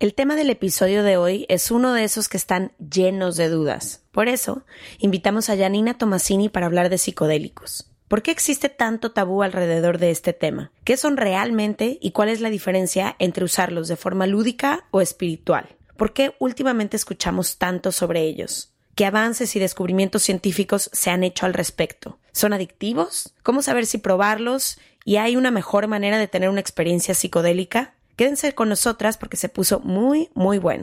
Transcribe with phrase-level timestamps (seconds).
[0.00, 4.04] El tema del episodio de hoy es uno de esos que están llenos de dudas.
[4.12, 4.64] Por eso,
[5.00, 7.90] invitamos a Janina Tomasini para hablar de psicodélicos.
[8.06, 10.70] ¿Por qué existe tanto tabú alrededor de este tema?
[10.84, 15.66] ¿Qué son realmente y cuál es la diferencia entre usarlos de forma lúdica o espiritual?
[15.96, 18.72] ¿Por qué últimamente escuchamos tanto sobre ellos?
[18.94, 22.20] ¿Qué avances y descubrimientos científicos se han hecho al respecto?
[22.30, 23.34] ¿Son adictivos?
[23.42, 24.78] ¿Cómo saber si probarlos?
[25.04, 27.94] ¿Y hay una mejor manera de tener una experiencia psicodélica?
[28.18, 30.82] Quédense con nosotras porque se puso muy, muy bueno.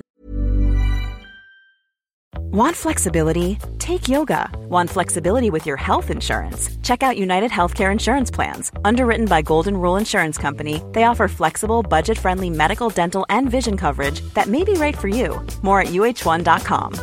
[2.54, 3.58] Want flexibility?
[3.78, 4.50] Take yoga.
[4.70, 6.70] Want flexibility with your health insurance?
[6.82, 8.72] Check out United Healthcare Insurance Plans.
[8.86, 13.76] Underwritten by Golden Rule Insurance Company, they offer flexible, budget friendly medical, dental, and vision
[13.76, 15.46] coverage that may be right for you.
[15.62, 16.94] More at uh1.com.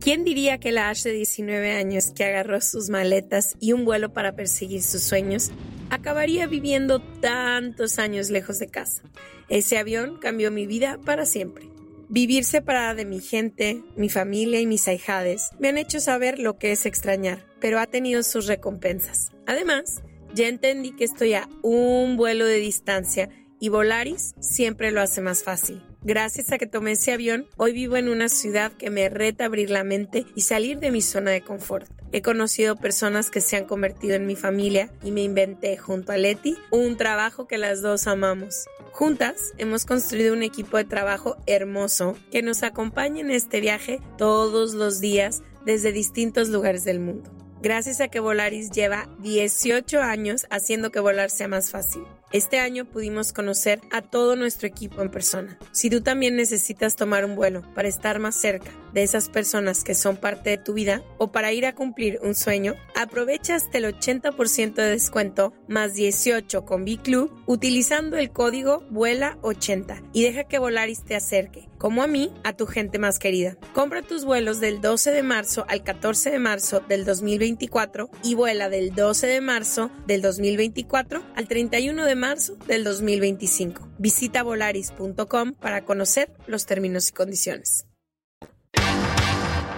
[0.00, 4.14] ¿Quién diría que la Ash de 19 años que agarró sus maletas y un vuelo
[4.14, 5.50] para perseguir sus sueños
[5.90, 9.02] acabaría viviendo tantos años lejos de casa?
[9.48, 11.68] Ese avión cambió mi vida para siempre.
[12.08, 16.58] Vivir separada de mi gente, mi familia y mis ahijades me han hecho saber lo
[16.58, 19.30] que es extrañar, pero ha tenido sus recompensas.
[19.46, 20.02] Además,
[20.34, 23.28] ya entendí que estoy a un vuelo de distancia
[23.60, 25.82] y Volaris siempre lo hace más fácil.
[26.02, 29.68] Gracias a que tomé ese avión, hoy vivo en una ciudad que me reta abrir
[29.68, 31.90] la mente y salir de mi zona de confort.
[32.10, 36.16] He conocido personas que se han convertido en mi familia y me inventé junto a
[36.16, 38.64] Leti un trabajo que las dos amamos.
[38.92, 44.72] Juntas hemos construido un equipo de trabajo hermoso que nos acompaña en este viaje todos
[44.72, 47.30] los días desde distintos lugares del mundo.
[47.60, 52.04] Gracias a que Volaris lleva 18 años haciendo que volar sea más fácil.
[52.32, 55.58] Este año pudimos conocer a todo nuestro equipo en persona.
[55.72, 59.96] Si tú también necesitas tomar un vuelo para estar más cerca de esas personas que
[59.96, 63.84] son parte de tu vida o para ir a cumplir un sueño, aprovecha hasta el
[63.84, 71.02] 80% de descuento más 18 con B-Club utilizando el código VUELA80 y deja que Volaris
[71.02, 73.56] te acerque, como a mí, a tu gente más querida.
[73.72, 78.68] Compra tus vuelos del 12 de marzo al 14 de marzo del 2024 y vuela
[78.68, 83.88] del 12 de marzo del 2024 al 31 de marzo del 2025.
[83.96, 87.86] Visita volaris.com para conocer los términos y condiciones.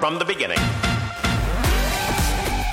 [0.00, 0.58] From the beginning.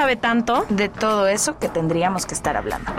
[0.00, 0.64] sabe tanto.
[0.70, 2.90] de todo eso que tendríamos que estar hablando.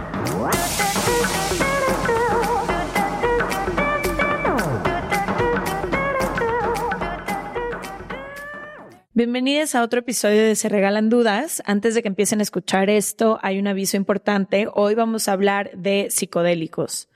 [9.15, 11.63] Bienvenidos a otro episodio de Se Regalan Dudas.
[11.65, 14.67] Antes de que empiecen a escuchar esto, hay un aviso importante.
[14.71, 17.09] Hoy vamos a hablar de psicodélicos.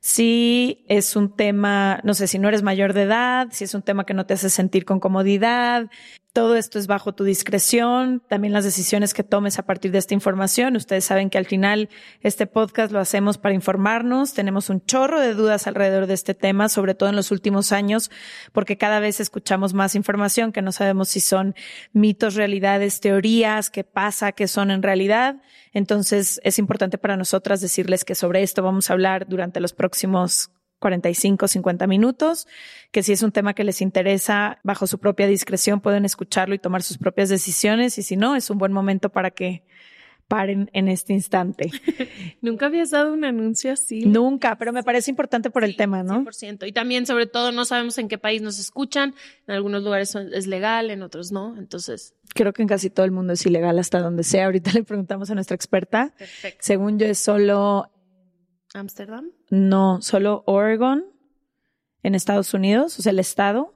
[0.00, 3.80] Si es un tema, no sé, si no eres mayor de edad, si es un
[3.80, 5.88] tema que no te hace sentir con comodidad,
[6.32, 10.14] todo esto es bajo tu discreción, también las decisiones que tomes a partir de esta
[10.14, 10.76] información.
[10.76, 11.90] Ustedes saben que al final
[12.22, 16.70] este podcast lo hacemos para informarnos, tenemos un chorro de dudas alrededor de este tema,
[16.70, 18.10] sobre todo en los últimos años,
[18.52, 21.54] porque cada vez escuchamos más información que no sabemos si son
[21.92, 25.42] mitos, realidades, teorías, qué pasa, qué son en realidad.
[25.74, 30.50] Entonces es importante para nosotras decirles que sobre esto vamos a hablar durante los próximos
[30.82, 32.48] 45, 50 minutos,
[32.90, 36.58] que si es un tema que les interesa, bajo su propia discreción pueden escucharlo y
[36.58, 39.62] tomar sus propias decisiones y si no, es un buen momento para que
[40.26, 41.70] paren en este instante.
[42.40, 44.06] Nunca habías dado un anuncio así.
[44.06, 46.24] Nunca, pero me parece importante por el tema, ¿no?
[46.24, 46.66] 100%.
[46.66, 49.14] Y también, sobre todo, no sabemos en qué país nos escuchan.
[49.46, 51.56] En algunos lugares es legal, en otros no.
[51.58, 54.46] Entonces, Creo que en casi todo el mundo es ilegal hasta donde sea.
[54.46, 56.14] Ahorita le preguntamos a nuestra experta.
[56.16, 56.58] perfecto.
[56.60, 57.90] Según yo es solo,
[58.74, 59.30] Ámsterdam.
[59.50, 61.04] no, solo Oregon
[62.02, 63.74] en Estados Unidos, o sea, el estado.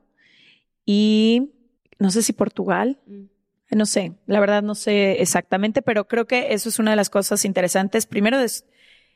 [0.84, 1.52] Y
[1.98, 3.00] no sé si Portugal.
[3.06, 3.24] Mm.
[3.72, 7.10] No sé, la verdad no sé exactamente, pero creo que eso es una de las
[7.10, 8.06] cosas interesantes.
[8.06, 8.64] Primero es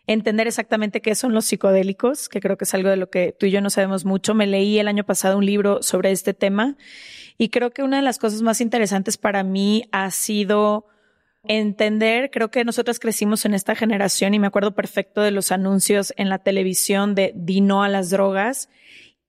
[0.09, 3.47] entender exactamente qué son los psicodélicos, que creo que es algo de lo que tú
[3.47, 4.35] y yo no sabemos mucho.
[4.35, 6.77] Me leí el año pasado un libro sobre este tema
[7.39, 10.87] y creo que una de las cosas más interesantes para mí ha sido
[11.45, 16.13] entender, creo que nosotros crecimos en esta generación y me acuerdo perfecto de los anuncios
[16.17, 18.69] en la televisión de di no a las drogas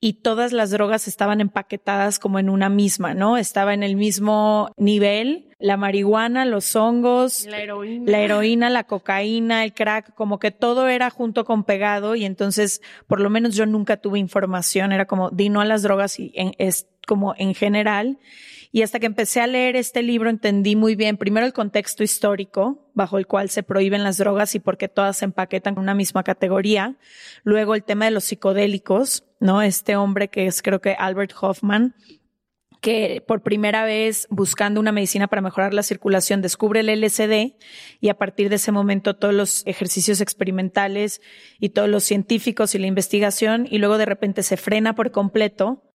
[0.04, 3.38] y todas las drogas estaban empaquetadas como en una misma, ¿no?
[3.38, 8.12] Estaba en el mismo nivel la marihuana, los hongos, La heroína.
[8.12, 12.82] la heroína, la cocaína, el crack, como que todo era junto con pegado y entonces
[13.06, 16.32] por lo menos yo nunca tuve información, era como di no a las drogas y
[16.34, 18.18] en- es como en general.
[18.74, 22.90] Y hasta que empecé a leer este libro entendí muy bien, primero el contexto histórico
[22.94, 25.94] bajo el cual se prohíben las drogas y por qué todas se empaquetan en una
[25.94, 26.96] misma categoría.
[27.44, 29.62] Luego el tema de los psicodélicos, ¿no?
[29.62, 31.96] Este hombre que es creo que Albert Hoffman,
[32.80, 37.58] que por primera vez buscando una medicina para mejorar la circulación descubre el LSD
[38.00, 41.22] y a partir de ese momento todos los ejercicios experimentales
[41.60, 45.91] y todos los científicos y la investigación y luego de repente se frena por completo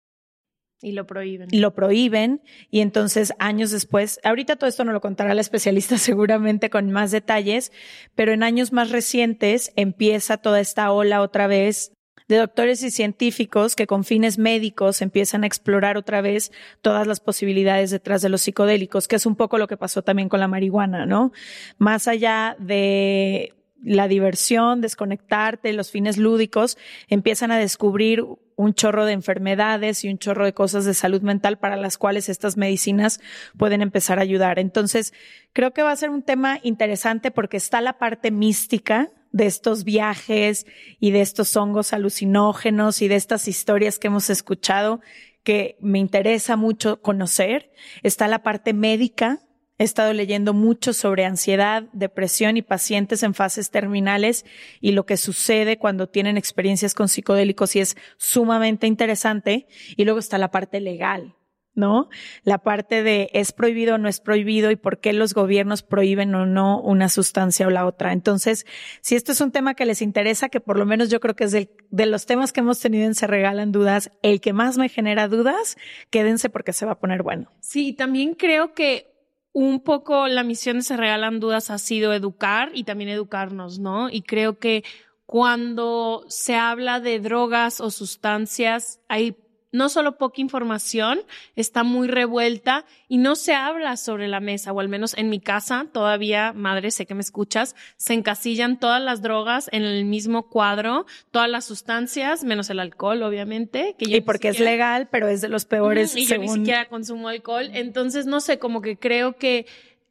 [0.83, 1.49] Y lo prohíben.
[1.53, 6.71] lo prohíben y entonces años después, ahorita todo esto no lo contará la especialista seguramente
[6.71, 7.73] con más detalles,
[8.15, 11.93] pero en años más recientes empieza toda esta ola otra vez
[12.29, 16.51] de doctores y científicos que con fines médicos empiezan a explorar otra vez
[16.83, 20.29] todas las posibilidades detrás de los psicodélicos, que es un poco lo que pasó también
[20.29, 21.33] con la marihuana, ¿no?
[21.79, 23.55] Más allá de
[23.87, 26.77] la diversión, desconectarte, los fines lúdicos,
[27.09, 28.25] empiezan a descubrir
[28.57, 32.29] un chorro de enfermedades y un chorro de cosas de salud mental para las cuales
[32.29, 33.21] estas medicinas
[33.57, 34.59] pueden empezar a ayudar.
[34.59, 35.13] Entonces,
[35.53, 39.85] creo que va a ser un tema interesante porque está la parte mística de estos
[39.85, 40.67] viajes
[40.99, 45.01] y de estos hongos alucinógenos y de estas historias que hemos escuchado
[45.45, 47.71] que me interesa mucho conocer.
[48.03, 49.46] Está la parte médica
[49.79, 54.47] He estado leyendo mucho sobre ansiedad, depresión y pacientes en fases terminales
[54.81, 59.67] y lo que sucede cuando tienen experiencias con psicodélicos y es sumamente interesante.
[59.97, 61.37] Y luego está la parte legal,
[61.75, 62.09] ¿no?
[62.43, 66.35] La parte de es prohibido o no es prohibido y por qué los gobiernos prohíben
[66.35, 68.15] o no una sustancia o la otra.
[68.15, 68.65] Entonces,
[69.03, 71.45] si esto es un tema que les interesa, que por lo menos yo creo que
[71.45, 74.89] es de los temas que hemos tenido en Se Regalan Dudas, el que más me
[74.89, 75.77] genera dudas,
[76.09, 77.53] quédense porque se va a poner bueno.
[77.61, 79.16] Sí, también creo que
[79.59, 84.11] un poco la misión de Se Regalan Dudas ha sido educar y también educarnos, ¿no?
[84.11, 84.85] Y creo que
[85.25, 89.35] cuando se habla de drogas o sustancias, hay
[89.73, 91.21] no solo poca información,
[91.55, 95.41] está muy revuelta y no se habla sobre la mesa, o al menos en mi
[95.41, 100.49] casa todavía, madre, sé que me escuchas, se encasillan todas las drogas en el mismo
[100.49, 103.95] cuadro, todas las sustancias, menos el alcohol, obviamente.
[103.99, 106.89] Que yo Y porque es legal, pero es de los peores y yo ni siquiera
[106.89, 107.71] consumo alcohol.
[107.73, 109.67] Entonces, no sé, como que creo que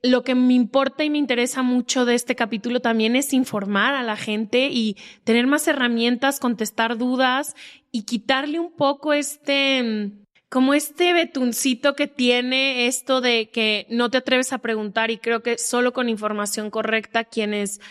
[0.06, 4.04] lo que me importa y me interesa mucho de este capítulo también es informar a
[4.04, 7.56] la gente y tener más herramientas, contestar dudas
[7.92, 14.12] y quitarle un poco este, mm, como este betuncito que tiene esto de que no
[14.12, 17.82] te atreves a preguntar y creo que solo con información correcta quienes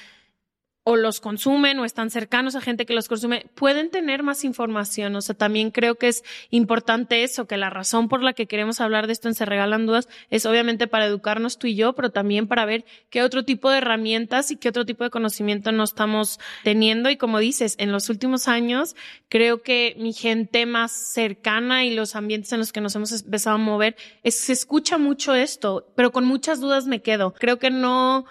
[0.87, 5.17] o los consumen o están cercanos a gente que los consume, pueden tener más información.
[5.17, 8.83] O sea, también creo que es importante eso, que la razón por la que queremos
[8.83, 12.11] hablar de esto en Se Regalan Dudas es obviamente para educarnos tú y yo, pero
[12.11, 15.85] también para ver qué otro tipo de herramientas y qué otro tipo de conocimiento no
[15.85, 17.09] estamos teniendo.
[17.09, 18.95] Y como dices, en los últimos años,
[19.31, 23.57] creo que mi gente más cercana y los ambientes en los que nos hemos empezado
[23.57, 27.33] a mover, se escucha mucho esto, pero con muchas dudas me quedo.
[27.33, 28.27] Creo que no,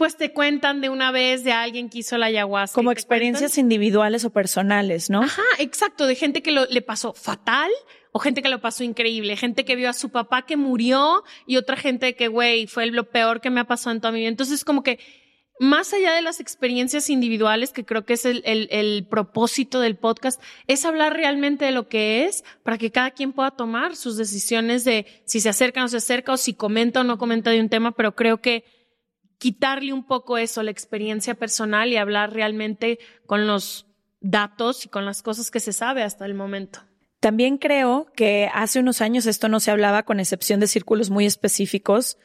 [0.00, 2.74] pues te cuentan de una vez de alguien que hizo la ayahuasca.
[2.74, 5.20] como experiencias cuentan- individuales o personales, ¿no?
[5.22, 7.70] Ajá, exacto, de gente que lo, le pasó fatal
[8.10, 11.58] o gente que lo pasó increíble, gente que vio a su papá que murió y
[11.58, 14.30] otra gente que, güey, fue lo peor que me ha pasado en toda mi vida.
[14.30, 14.98] Entonces, como que
[15.60, 19.98] más allá de las experiencias individuales, que creo que es el, el, el propósito del
[19.98, 24.16] podcast, es hablar realmente de lo que es para que cada quien pueda tomar sus
[24.16, 27.50] decisiones de si se acerca o no se acerca o si comenta o no comenta
[27.50, 28.64] de un tema, pero creo que
[29.40, 33.86] quitarle un poco eso, la experiencia personal y hablar realmente con los
[34.20, 36.80] datos y con las cosas que se sabe hasta el momento.
[37.20, 41.24] También creo que hace unos años esto no se hablaba con excepción de círculos muy
[41.24, 42.18] específicos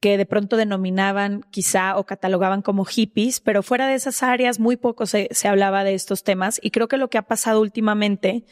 [0.00, 4.76] que de pronto denominaban quizá o catalogaban como hippies, pero fuera de esas áreas muy
[4.76, 8.44] poco se, se hablaba de estos temas y creo que lo que ha pasado últimamente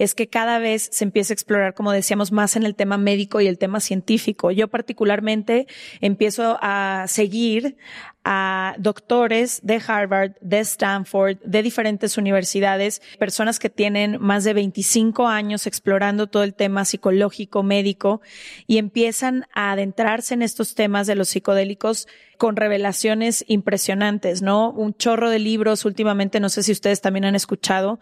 [0.00, 3.42] es que cada vez se empieza a explorar, como decíamos, más en el tema médico
[3.42, 4.50] y el tema científico.
[4.50, 5.66] Yo particularmente
[6.00, 7.76] empiezo a seguir
[8.24, 15.26] a doctores de Harvard, de Stanford, de diferentes universidades, personas que tienen más de 25
[15.28, 18.22] años explorando todo el tema psicológico, médico,
[18.66, 24.70] y empiezan a adentrarse en estos temas de los psicodélicos con revelaciones impresionantes, ¿no?
[24.70, 28.00] Un chorro de libros últimamente, no sé si ustedes también han escuchado,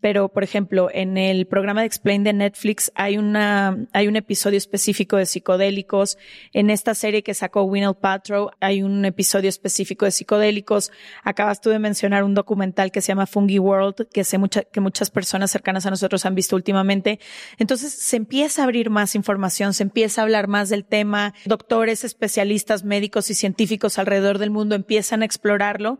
[0.00, 4.58] pero por ejemplo, en el programa de Explain de Netflix hay una, hay un episodio
[4.58, 6.18] específico de psicodélicos.
[6.52, 10.92] En esta serie que sacó Winnie Paltrow hay un episodio específico de psicodélicos.
[11.24, 14.80] Acabas tú de mencionar un documental que se llama Fungi World, que sé mucha, que
[14.80, 17.18] muchas personas cercanas a nosotros han visto últimamente.
[17.58, 21.34] Entonces se empieza a abrir más información, se empieza a hablar más del tema.
[21.44, 25.98] Doctores, especialistas, médicos y científicos alrededor del mundo empiezan a explorarlo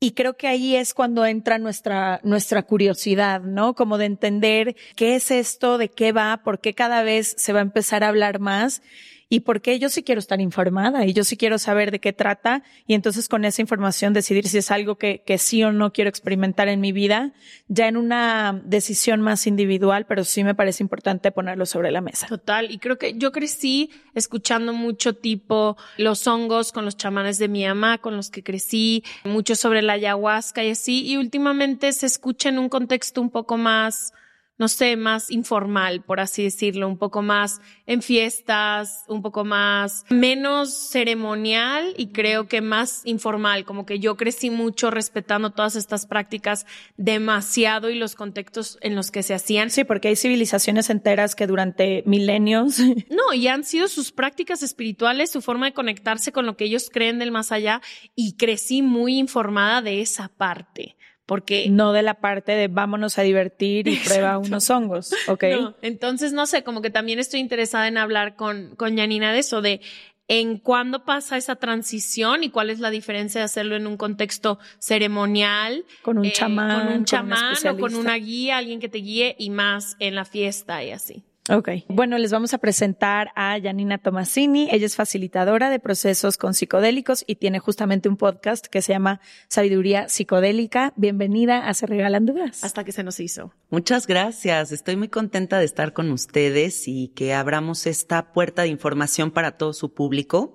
[0.00, 3.74] y creo que ahí es cuando entra nuestra, nuestra curiosidad, ¿no?
[3.74, 7.58] Como de entender qué es esto, de qué va, por qué cada vez se va
[7.58, 8.82] a empezar a hablar más
[9.28, 12.12] y por qué yo sí quiero estar informada y yo sí quiero saber de qué
[12.12, 15.92] trata y entonces con esa información decidir si es algo que, que sí o no
[15.92, 17.32] quiero experimentar en mi vida,
[17.68, 22.26] ya en una decisión más individual, pero sí me parece importante ponerlo sobre la mesa.
[22.26, 27.48] Total, y creo que yo crecí escuchando mucho tipo los hongos con los chamanes de
[27.48, 32.06] mi mamá, con los que crecí, mucho sobre la ayahuasca y así, y últimamente se
[32.06, 34.12] escucha en un contexto un poco más
[34.58, 40.04] no sé, más informal, por así decirlo, un poco más en fiestas, un poco más
[40.10, 46.06] menos ceremonial y creo que más informal, como que yo crecí mucho respetando todas estas
[46.06, 49.70] prácticas demasiado y los contextos en los que se hacían.
[49.70, 52.78] Sí, porque hay civilizaciones enteras que durante milenios.
[53.10, 56.90] No, y han sido sus prácticas espirituales, su forma de conectarse con lo que ellos
[56.92, 57.80] creen del más allá
[58.14, 60.96] y crecí muy informada de esa parte
[61.28, 65.44] porque no de la parte de vámonos a divertir y prueba unos hongos, ¿ok?
[65.82, 69.60] entonces, no sé, como que también estoy interesada en hablar con, con Yanina de eso,
[69.60, 69.82] de
[70.26, 74.58] en cuándo pasa esa transición y cuál es la diferencia de hacerlo en un contexto
[74.78, 75.84] ceremonial.
[76.00, 76.86] Con un chamán.
[76.86, 80.24] Con un chamán o con una guía, alguien que te guíe y más en la
[80.24, 81.24] fiesta y así.
[81.48, 81.68] Ok.
[81.88, 84.68] Bueno, les vamos a presentar a Janina Tomasini.
[84.70, 89.20] Ella es facilitadora de procesos con psicodélicos y tiene justamente un podcast que se llama
[89.48, 90.92] Sabiduría Psicodélica.
[90.96, 92.64] Bienvenida a Se Regalan Dudas.
[92.64, 93.54] Hasta que se nos hizo.
[93.70, 94.72] Muchas gracias.
[94.72, 99.52] Estoy muy contenta de estar con ustedes y que abramos esta puerta de información para
[99.52, 100.54] todo su público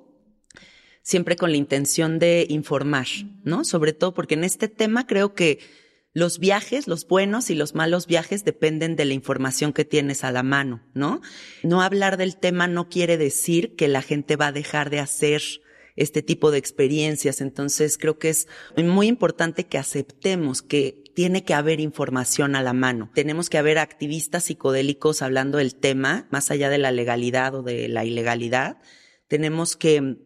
[1.03, 3.07] siempre con la intención de informar,
[3.43, 3.65] ¿no?
[3.65, 5.59] Sobre todo porque en este tema creo que
[6.13, 10.31] los viajes, los buenos y los malos viajes dependen de la información que tienes a
[10.31, 11.21] la mano, ¿no?
[11.63, 15.41] No hablar del tema no quiere decir que la gente va a dejar de hacer
[15.95, 17.41] este tipo de experiencias.
[17.41, 22.73] Entonces creo que es muy importante que aceptemos que tiene que haber información a la
[22.73, 23.11] mano.
[23.13, 27.87] Tenemos que haber activistas psicodélicos hablando del tema, más allá de la legalidad o de
[27.87, 28.77] la ilegalidad.
[29.27, 30.17] Tenemos que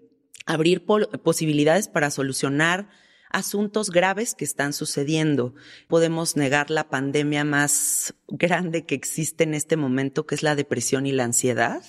[0.45, 2.89] abrir posibilidades para solucionar
[3.37, 5.53] asuntos graves que están sucediendo.
[5.87, 11.05] Podemos negar la pandemia más grande que existe en este momento, que es la depresión
[11.05, 11.83] y la ansiedad.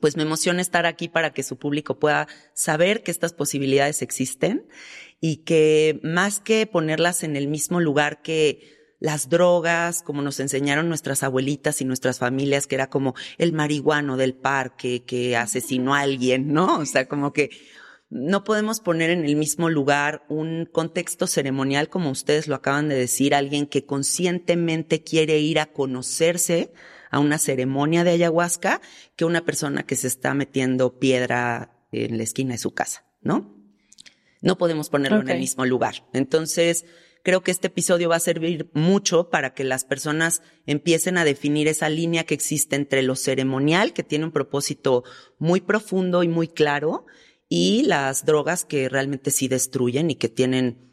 [0.00, 4.68] Pues me emociona estar aquí para que su público pueda saber que estas posibilidades existen
[5.20, 10.88] y que más que ponerlas en el mismo lugar que las drogas, como nos enseñaron
[10.88, 16.00] nuestras abuelitas y nuestras familias, que era como el marihuano del parque que asesinó a
[16.00, 16.78] alguien, ¿no?
[16.78, 17.50] O sea, como que
[18.10, 22.96] no podemos poner en el mismo lugar un contexto ceremonial, como ustedes lo acaban de
[22.96, 26.72] decir, alguien que conscientemente quiere ir a conocerse
[27.10, 28.80] a una ceremonia de ayahuasca,
[29.14, 33.56] que una persona que se está metiendo piedra en la esquina de su casa, ¿no?
[34.40, 36.06] No podemos ponerlo en el mismo lugar.
[36.12, 36.86] Entonces,
[37.22, 41.68] creo que este episodio va a servir mucho para que las personas empiecen a definir
[41.68, 45.04] esa línea que existe entre lo ceremonial, que tiene un propósito
[45.38, 47.06] muy profundo y muy claro,
[47.52, 50.88] y las drogas que realmente sí destruyen y que tienen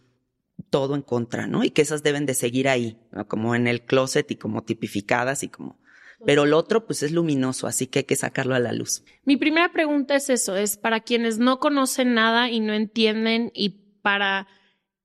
[0.72, 1.64] todo en contra, ¿no?
[1.64, 2.98] Y que esas deben de seguir ahí,
[3.28, 5.80] como en el closet y como tipificadas y como...
[6.26, 9.04] Pero lo otro, pues es luminoso, así que hay que sacarlo a la luz.
[9.24, 13.70] Mi primera pregunta es eso, es para quienes no conocen nada y no entienden y
[14.02, 14.48] para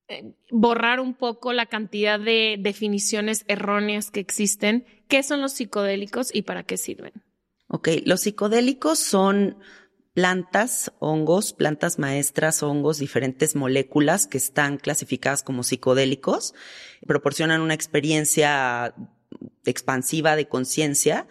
[0.09, 6.35] eh, borrar un poco la cantidad de definiciones erróneas que existen, ¿qué son los psicodélicos
[6.35, 7.13] y para qué sirven?
[7.69, 9.59] Ok, los psicodélicos son
[10.15, 16.55] plantas, hongos, plantas maestras, hongos, diferentes moléculas que están clasificadas como psicodélicos,
[17.07, 18.95] proporcionan una experiencia
[19.65, 21.27] expansiva de conciencia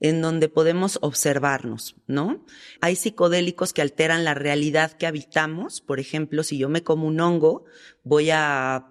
[0.00, 2.44] en donde podemos observarnos, ¿no?
[2.80, 5.80] Hay psicodélicos que alteran la realidad que habitamos.
[5.80, 7.64] Por ejemplo, si yo me como un hongo,
[8.02, 8.88] voy a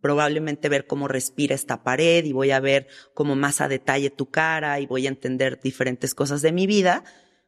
[0.00, 4.30] probablemente ver cómo respira esta pared y voy a ver cómo más a detalle tu
[4.30, 7.04] cara y voy a entender diferentes cosas de mi vida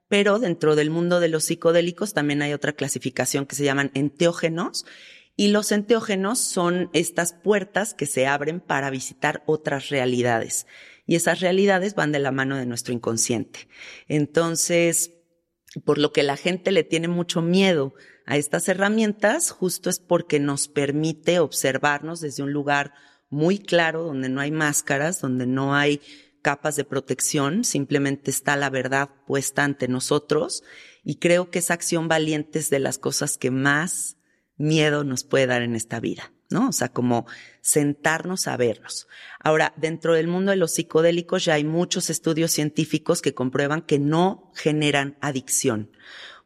[0.09, 4.87] pero dentro del mundo de los psicodélicos también hay otra clasificación que se llaman enteógenos.
[5.39, 10.67] Y los enteógenos son estas puertas que se abren para visitar otras realidades.
[11.07, 13.69] Y esas realidades van de la mano de nuestro inconsciente.
[14.09, 15.13] Entonces,
[15.85, 17.95] por lo que la gente le tiene mucho miedo
[18.25, 22.95] a estas herramientas, justo es porque nos permite observarnos desde un lugar
[23.29, 26.01] muy claro, donde no hay máscaras, donde no hay
[26.47, 30.63] capas de protección, simplemente está la verdad puesta ante nosotros
[31.03, 34.17] y creo que esa acción valiente es de las cosas que más
[34.57, 36.69] miedo nos puede dar en esta vida, ¿no?
[36.69, 37.27] O sea, como
[37.63, 39.09] sentarnos a vernos.
[39.41, 43.99] Ahora, dentro del mundo de los psicodélicos ya hay muchos estudios científicos que comprueban que
[43.99, 45.91] no generan adicción.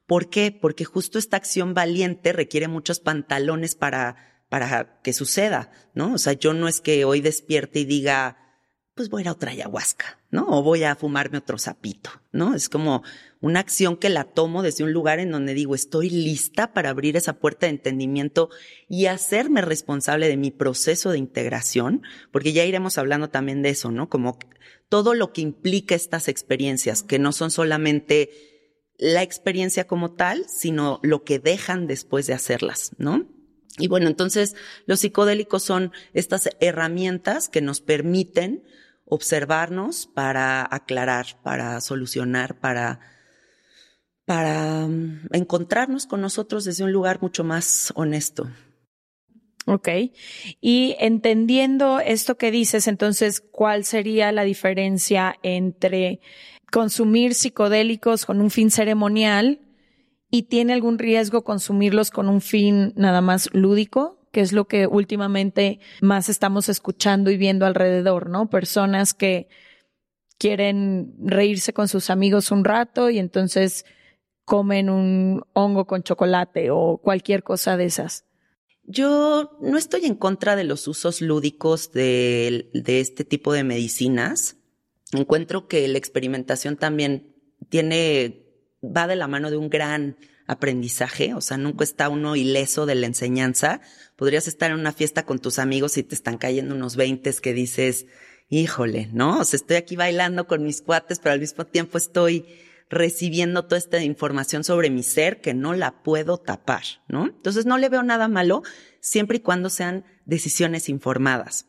[0.07, 0.51] ¿Por qué?
[0.51, 6.15] Porque justo esta acción valiente requiere muchos pantalones para, para que suceda, ¿no?
[6.15, 8.40] O sea, yo no es que hoy despierte y diga,
[9.01, 10.47] pues voy a ir a otra ayahuasca, ¿no?
[10.49, 12.55] O voy a fumarme otro sapito, ¿no?
[12.55, 13.03] Es como
[13.41, 17.17] una acción que la tomo desde un lugar en donde digo, estoy lista para abrir
[17.17, 18.51] esa puerta de entendimiento
[18.91, 23.91] y hacerme responsable de mi proceso de integración, porque ya iremos hablando también de eso,
[23.91, 24.11] ¿no?
[24.11, 24.39] Como
[24.91, 28.29] todo lo que implica estas experiencias, que no son solamente
[28.99, 33.27] la experiencia como tal, sino lo que dejan después de hacerlas, ¿no?
[33.79, 38.63] Y bueno, entonces los psicodélicos son estas herramientas que nos permiten
[39.11, 43.01] observarnos para aclarar, para solucionar, para,
[44.25, 48.49] para mm, encontrarnos con nosotros desde un lugar mucho más honesto.
[49.67, 49.89] Ok.
[50.61, 56.21] Y entendiendo esto que dices, entonces, ¿cuál sería la diferencia entre
[56.73, 59.61] consumir psicodélicos con un fin ceremonial
[60.31, 64.20] y tiene algún riesgo consumirlos con un fin nada más lúdico?
[64.31, 68.49] Que es lo que últimamente más estamos escuchando y viendo alrededor, ¿no?
[68.49, 69.49] Personas que
[70.39, 73.85] quieren reírse con sus amigos un rato y entonces
[74.45, 78.25] comen un hongo con chocolate o cualquier cosa de esas.
[78.85, 84.57] Yo no estoy en contra de los usos lúdicos de, de este tipo de medicinas.
[85.13, 87.37] Encuentro que la experimentación también
[87.69, 88.47] tiene,
[88.83, 90.17] va de la mano de un gran
[90.51, 93.81] aprendizaje, o sea, nunca está uno ileso de la enseñanza.
[94.17, 97.55] Podrías estar en una fiesta con tus amigos y te están cayendo unos veintes que
[97.55, 98.07] dices,
[98.49, 99.39] híjole, ¿no?
[99.39, 102.47] O sea, estoy aquí bailando con mis cuates, pero al mismo tiempo estoy
[102.89, 107.27] recibiendo toda esta información sobre mi ser que no la puedo tapar, ¿no?
[107.27, 108.65] Entonces no le veo nada malo
[109.01, 111.67] siempre y cuando sean decisiones informadas.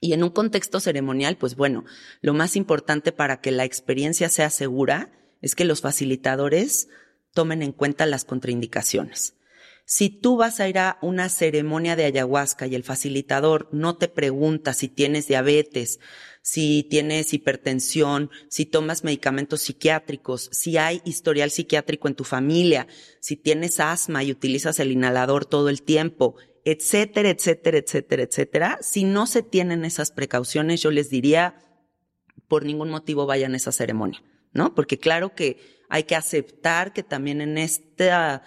[0.00, 1.84] Y en un contexto ceremonial, pues bueno,
[2.20, 5.10] lo más importante para que la experiencia sea segura
[5.42, 6.88] es que los facilitadores
[7.32, 9.34] tomen en cuenta las contraindicaciones.
[9.84, 14.06] Si tú vas a ir a una ceremonia de ayahuasca y el facilitador no te
[14.06, 15.98] pregunta si tienes diabetes,
[16.42, 22.86] si tienes hipertensión, si tomas medicamentos psiquiátricos, si hay historial psiquiátrico en tu familia,
[23.20, 29.02] si tienes asma y utilizas el inhalador todo el tiempo, etcétera, etcétera, etcétera, etcétera, si
[29.02, 31.56] no se tienen esas precauciones, yo les diría,
[32.46, 34.74] por ningún motivo vayan a esa ceremonia, ¿no?
[34.74, 38.42] Porque claro que hay que aceptar que también en esta,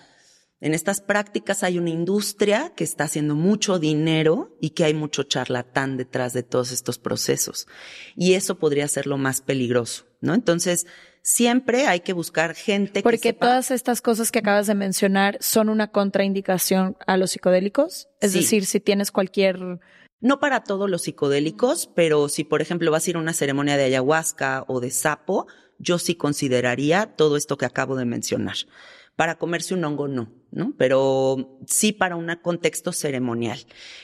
[0.62, 5.23] en estas prácticas hay una industria que está haciendo mucho dinero y que hay mucho
[5.23, 7.67] charlatán detrás de todos estos procesos.
[8.15, 10.34] Y eso podría ser lo más peligroso, ¿no?
[10.34, 10.88] Entonces,
[11.21, 15.38] siempre hay que buscar gente Porque que Porque todas estas cosas que acabas de mencionar
[15.41, 18.08] son una contraindicación a los psicodélicos.
[18.21, 19.79] Es decir, si tienes cualquier
[20.23, 23.75] no para todos los psicodélicos, pero si por ejemplo vas a ir a una ceremonia
[23.75, 25.47] de ayahuasca o de sapo,
[25.84, 28.56] yo sí consideraría todo esto que acabo de mencionar.
[29.15, 30.74] Para comerse un hongo no, ¿no?
[30.76, 33.60] Pero sí para un contexto ceremonial.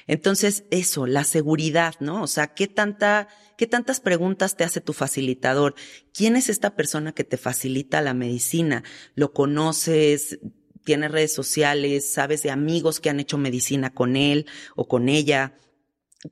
[0.05, 2.21] Entonces, eso, la seguridad, ¿no?
[2.21, 5.73] O sea, ¿qué tanta, qué tantas preguntas te hace tu facilitador?
[6.13, 8.83] ¿Quién es esta persona que te facilita la medicina?
[9.15, 10.39] ¿Lo conoces?
[10.83, 12.11] ¿Tienes redes sociales?
[12.13, 15.55] ¿Sabes de amigos que han hecho medicina con él o con ella?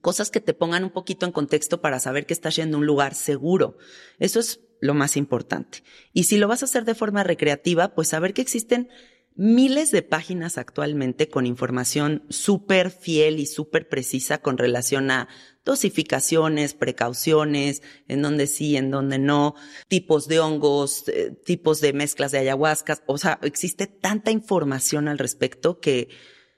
[0.01, 2.85] cosas que te pongan un poquito en contexto para saber que estás yendo a un
[2.85, 3.77] lugar seguro.
[4.19, 5.83] Eso es lo más importante.
[6.13, 8.89] Y si lo vas a hacer de forma recreativa, pues saber que existen
[9.37, 15.27] miles de páginas actualmente con información súper fiel y súper precisa con relación a
[15.63, 19.53] dosificaciones, precauciones, en donde sí, en donde no,
[19.87, 23.03] tipos de hongos, eh, tipos de mezclas de ayahuascas.
[23.05, 26.09] O sea, existe tanta información al respecto que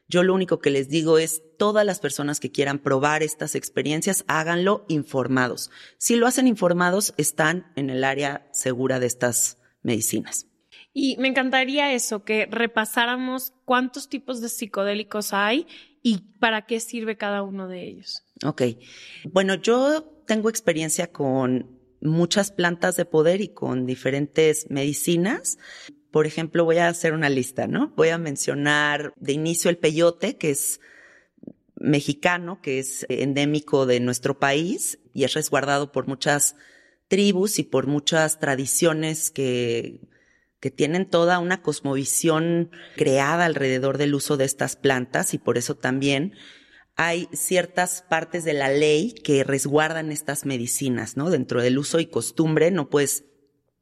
[0.09, 4.25] yo lo único que les digo es, todas las personas que quieran probar estas experiencias,
[4.27, 5.69] háganlo informados.
[5.97, 10.47] Si lo hacen informados, están en el área segura de estas medicinas.
[10.93, 15.67] Y me encantaría eso, que repasáramos cuántos tipos de psicodélicos hay
[16.01, 18.23] y para qué sirve cada uno de ellos.
[18.43, 18.63] Ok.
[19.31, 25.59] Bueno, yo tengo experiencia con muchas plantas de poder y con diferentes medicinas.
[26.11, 27.93] Por ejemplo, voy a hacer una lista, ¿no?
[27.95, 30.81] Voy a mencionar de inicio el peyote, que es
[31.75, 36.55] mexicano, que es endémico de nuestro país y es resguardado por muchas
[37.07, 40.01] tribus y por muchas tradiciones que
[40.59, 45.75] que tienen toda una cosmovisión creada alrededor del uso de estas plantas y por eso
[45.75, 46.33] también
[46.95, 51.29] hay ciertas partes de la ley que resguardan estas medicinas, ¿no?
[51.29, 53.23] Dentro del uso y costumbre no puedes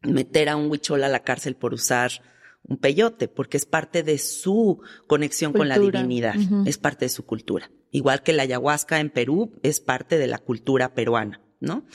[0.01, 2.12] meter a un huichol a la cárcel por usar
[2.63, 7.25] un peyote, porque es parte de su conexión con la divinidad, es parte de su
[7.25, 7.71] cultura.
[7.91, 11.86] Igual que la ayahuasca en Perú es parte de la cultura peruana, ¿no?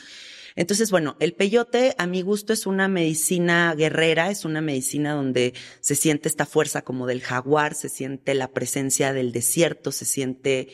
[0.54, 5.54] Entonces, bueno, el peyote a mi gusto es una medicina guerrera, es una medicina donde
[5.80, 10.68] se siente esta fuerza como del jaguar, se siente la presencia del desierto, se siente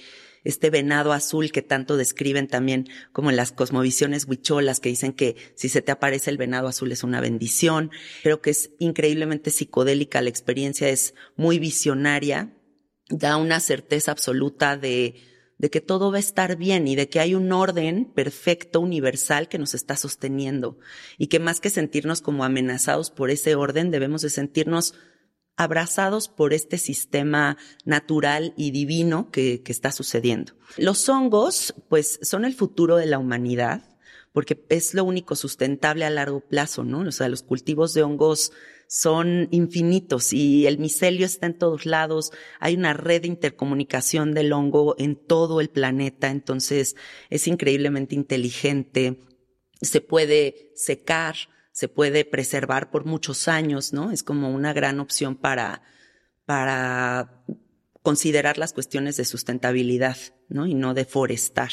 [0.45, 5.37] este venado azul que tanto describen también como en las cosmovisiones huicholas que dicen que
[5.55, 7.91] si se te aparece el venado azul es una bendición.
[8.23, 12.55] Creo que es increíblemente psicodélica la experiencia, es muy visionaria,
[13.09, 15.15] da una certeza absoluta de
[15.71, 19.59] que todo va a estar bien y de que hay un orden perfecto, universal que
[19.59, 20.79] nos está sosteniendo
[21.17, 24.95] y que más que sentirnos como amenazados por ese orden, debemos de sentirnos
[25.59, 30.55] abrazados por este sistema natural y divino que, que está sucediendo.
[30.79, 33.83] Los hongos, pues, son el futuro de la humanidad
[34.33, 37.01] porque es lo único sustentable a largo plazo, ¿no?
[37.01, 38.53] O sea, los cultivos de hongos
[38.87, 42.33] son infinitos y el micelio está en todos lados.
[42.61, 46.97] Hay una red de intercomunicación del hongo en todo el planeta, entonces
[47.31, 49.19] es increíblemente inteligente.
[49.81, 51.37] Se puede secar,
[51.79, 54.11] se puede preservar por muchos años, ¿no?
[54.11, 55.83] Es como una gran opción para,
[56.45, 57.45] para
[58.03, 60.17] considerar las cuestiones de sustentabilidad,
[60.49, 60.67] ¿no?
[60.67, 61.71] Y no deforestar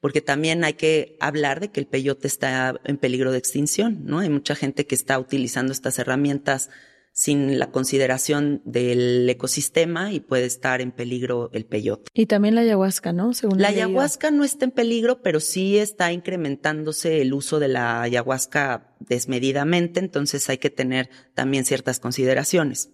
[0.00, 4.18] porque también hay que hablar de que el peyote está en peligro de extinción, ¿no?
[4.20, 6.70] Hay mucha gente que está utilizando estas herramientas
[7.12, 12.10] sin la consideración del ecosistema y puede estar en peligro el peyote.
[12.14, 13.34] Y también la ayahuasca, ¿no?
[13.34, 18.02] Según la ayahuasca no está en peligro, pero sí está incrementándose el uso de la
[18.02, 22.90] ayahuasca desmedidamente, entonces hay que tener también ciertas consideraciones.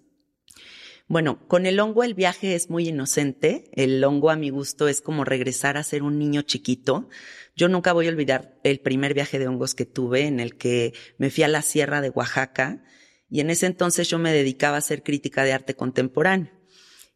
[1.09, 3.71] Bueno, con el hongo el viaje es muy inocente.
[3.75, 7.09] El hongo a mi gusto es como regresar a ser un niño chiquito.
[7.55, 10.95] Yo nunca voy a olvidar el primer viaje de hongos que tuve en el que
[11.17, 12.83] me fui a la sierra de Oaxaca
[13.31, 16.51] y en ese entonces yo me dedicaba a hacer crítica de arte contemporáneo.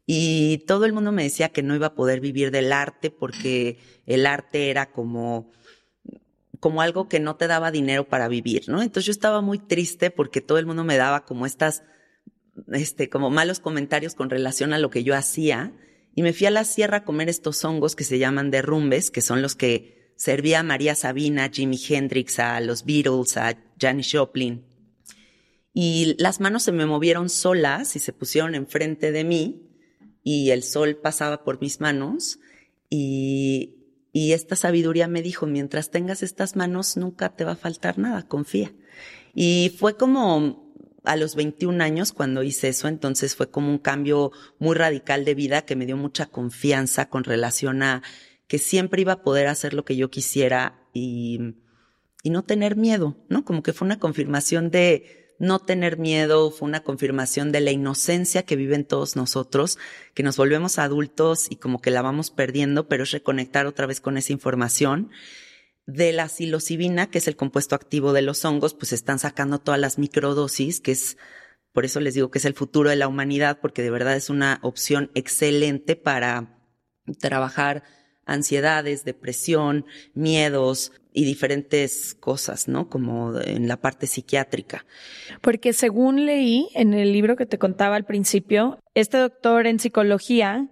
[0.06, 3.78] Y todo el mundo me decía que no iba a poder vivir del arte porque
[4.06, 5.52] el arte era como
[6.58, 8.82] como algo que no te daba dinero para vivir, ¿no?
[8.82, 11.84] Entonces yo estaba muy triste porque todo el mundo me daba como estas
[12.72, 15.72] este, como malos comentarios con relación a lo que yo hacía
[16.14, 19.20] y me fui a la sierra a comer estos hongos que se llaman derrumbes, que
[19.20, 24.10] son los que servía a María Sabina, a Jimi Hendrix, a los Beatles, a Janis
[24.12, 24.66] Joplin.
[25.72, 29.70] Y las manos se me movieron solas y se pusieron enfrente de mí
[30.22, 32.40] y el sol pasaba por mis manos
[32.88, 33.74] y,
[34.12, 38.26] y esta sabiduría me dijo, mientras tengas estas manos nunca te va a faltar nada,
[38.26, 38.72] confía.
[39.34, 44.32] Y fue como a los 21 años cuando hice eso, entonces fue como un cambio
[44.58, 48.02] muy radical de vida que me dio mucha confianza con relación a
[48.48, 51.54] que siempre iba a poder hacer lo que yo quisiera y,
[52.24, 53.44] y no tener miedo, ¿no?
[53.44, 58.44] Como que fue una confirmación de no tener miedo, fue una confirmación de la inocencia
[58.44, 59.78] que viven todos nosotros,
[60.14, 64.02] que nos volvemos adultos y como que la vamos perdiendo, pero es reconectar otra vez
[64.02, 65.10] con esa información.
[65.86, 69.80] De la psilocibina, que es el compuesto activo de los hongos, pues están sacando todas
[69.80, 71.16] las microdosis, que es,
[71.72, 74.28] por eso les digo que es el futuro de la humanidad, porque de verdad es
[74.28, 76.60] una opción excelente para
[77.18, 77.82] trabajar
[78.26, 82.88] ansiedades, depresión, miedos y diferentes cosas, ¿no?
[82.88, 84.84] Como en la parte psiquiátrica.
[85.40, 90.68] Porque según leí en el libro que te contaba al principio, este doctor en psicología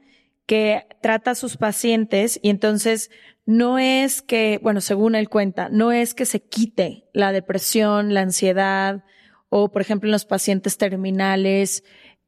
[0.47, 3.11] que trata a sus pacientes y entonces
[3.45, 8.21] no es que, bueno, según él cuenta, no es que se quite la depresión, la
[8.21, 9.05] ansiedad
[9.49, 11.83] o, por ejemplo, en los pacientes terminales,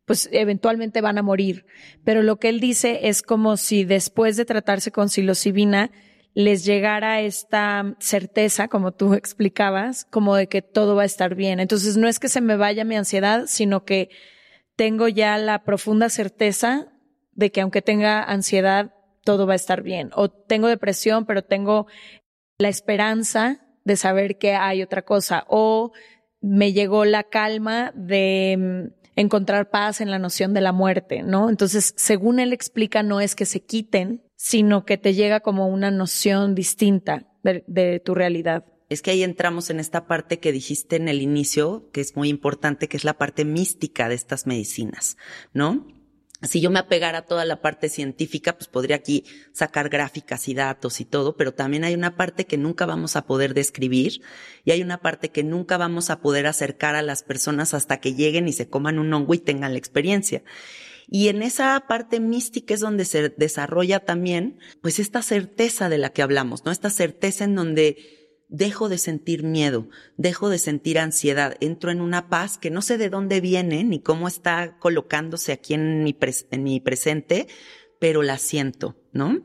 [0.04, 1.66] pues eventualmente van a morir.
[2.04, 5.90] Pero lo que él dice es como si después de tratarse con psilocibina
[6.34, 11.60] les llegara esta certeza, como tú explicabas, como de que todo va a estar bien.
[11.60, 14.10] Entonces no es que se me vaya mi ansiedad, sino que
[14.76, 16.88] tengo ya la profunda certeza
[17.32, 20.10] de que aunque tenga ansiedad, todo va a estar bien.
[20.14, 21.86] O tengo depresión, pero tengo
[22.58, 25.44] la esperanza de saber que hay otra cosa.
[25.48, 25.92] O
[26.40, 31.50] me llegó la calma de mm, encontrar paz en la noción de la muerte, ¿no?
[31.50, 35.90] Entonces, según él explica, no es que se quiten, sino que te llega como una
[35.90, 38.64] noción distinta de, tu realidad.
[38.88, 42.30] Es que ahí entramos en esta parte que dijiste en el inicio, que es muy
[42.30, 45.18] importante, que es la parte mística de estas medicinas,
[45.52, 45.86] ¿no?
[46.42, 50.54] si yo me apegara a toda la parte científica, pues podría aquí sacar gráficas y
[50.54, 54.22] datos y todo, pero también hay una parte que nunca vamos a poder describir
[54.64, 58.14] y hay una parte que nunca vamos a poder acercar a las personas hasta que
[58.14, 60.42] lleguen y se coman un hongo y tengan la experiencia.
[61.12, 66.10] Y en esa parte mística es donde se desarrolla también, pues esta certeza de la
[66.10, 66.70] que hablamos, ¿no?
[66.70, 72.28] Esta certeza en donde dejo de sentir miedo, dejo de sentir ansiedad, entro en una
[72.28, 76.16] paz que no sé de dónde viene ni cómo está colocándose aquí en mi,
[76.52, 77.48] en mi presente,
[77.98, 79.44] pero la siento, ¿no?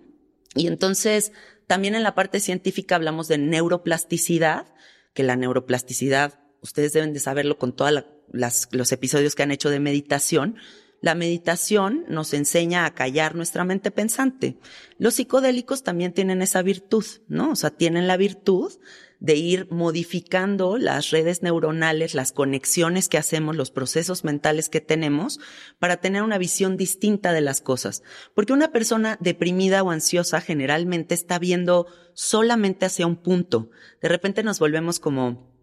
[0.54, 1.32] Y entonces,
[1.66, 4.68] también en la parte científica hablamos de neuroplasticidad,
[5.16, 9.80] que la neuroplasticidad, ustedes deben de saberlo con todos los episodios que han hecho de
[9.80, 10.58] meditación,
[11.06, 14.58] la meditación nos enseña a callar nuestra mente pensante.
[14.98, 17.52] Los psicodélicos también tienen esa virtud, ¿no?
[17.52, 18.74] O sea, tienen la virtud
[19.20, 25.40] de ir modificando las redes neuronales, las conexiones que hacemos, los procesos mentales que tenemos
[25.78, 28.02] para tener una visión distinta de las cosas.
[28.34, 33.70] Porque una persona deprimida o ansiosa generalmente está viendo solamente hacia un punto.
[34.02, 35.55] De repente nos volvemos como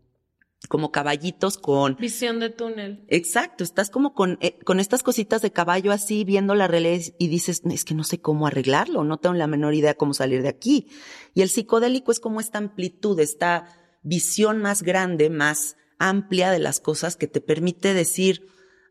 [0.69, 1.97] como caballitos con...
[1.97, 3.05] Visión de túnel.
[3.09, 7.29] Exacto, estás como con, eh, con estas cositas de caballo así, viendo la realidad y
[7.29, 10.49] dices, es que no sé cómo arreglarlo, no tengo la menor idea cómo salir de
[10.49, 10.89] aquí.
[11.35, 13.67] Y el psicodélico es como esta amplitud, esta
[14.03, 18.49] visión más grande, más amplia de las cosas que te permite decir,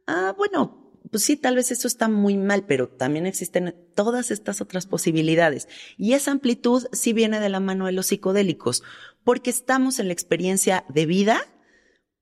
[0.07, 4.62] ah, bueno, pues sí, tal vez eso está muy mal, pero también existen todas estas
[4.62, 5.67] otras posibilidades.
[5.97, 8.84] Y esa amplitud sí viene de la mano de los psicodélicos,
[9.23, 11.41] porque estamos en la experiencia de vida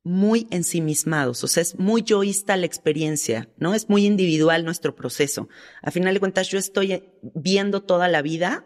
[0.04, 3.76] muy ensimismados, o sea, es muy yoísta la experiencia, ¿no?
[3.76, 5.50] Es muy individual nuestro proceso.
[5.82, 8.66] A final de cuentas, yo estoy viendo toda la vida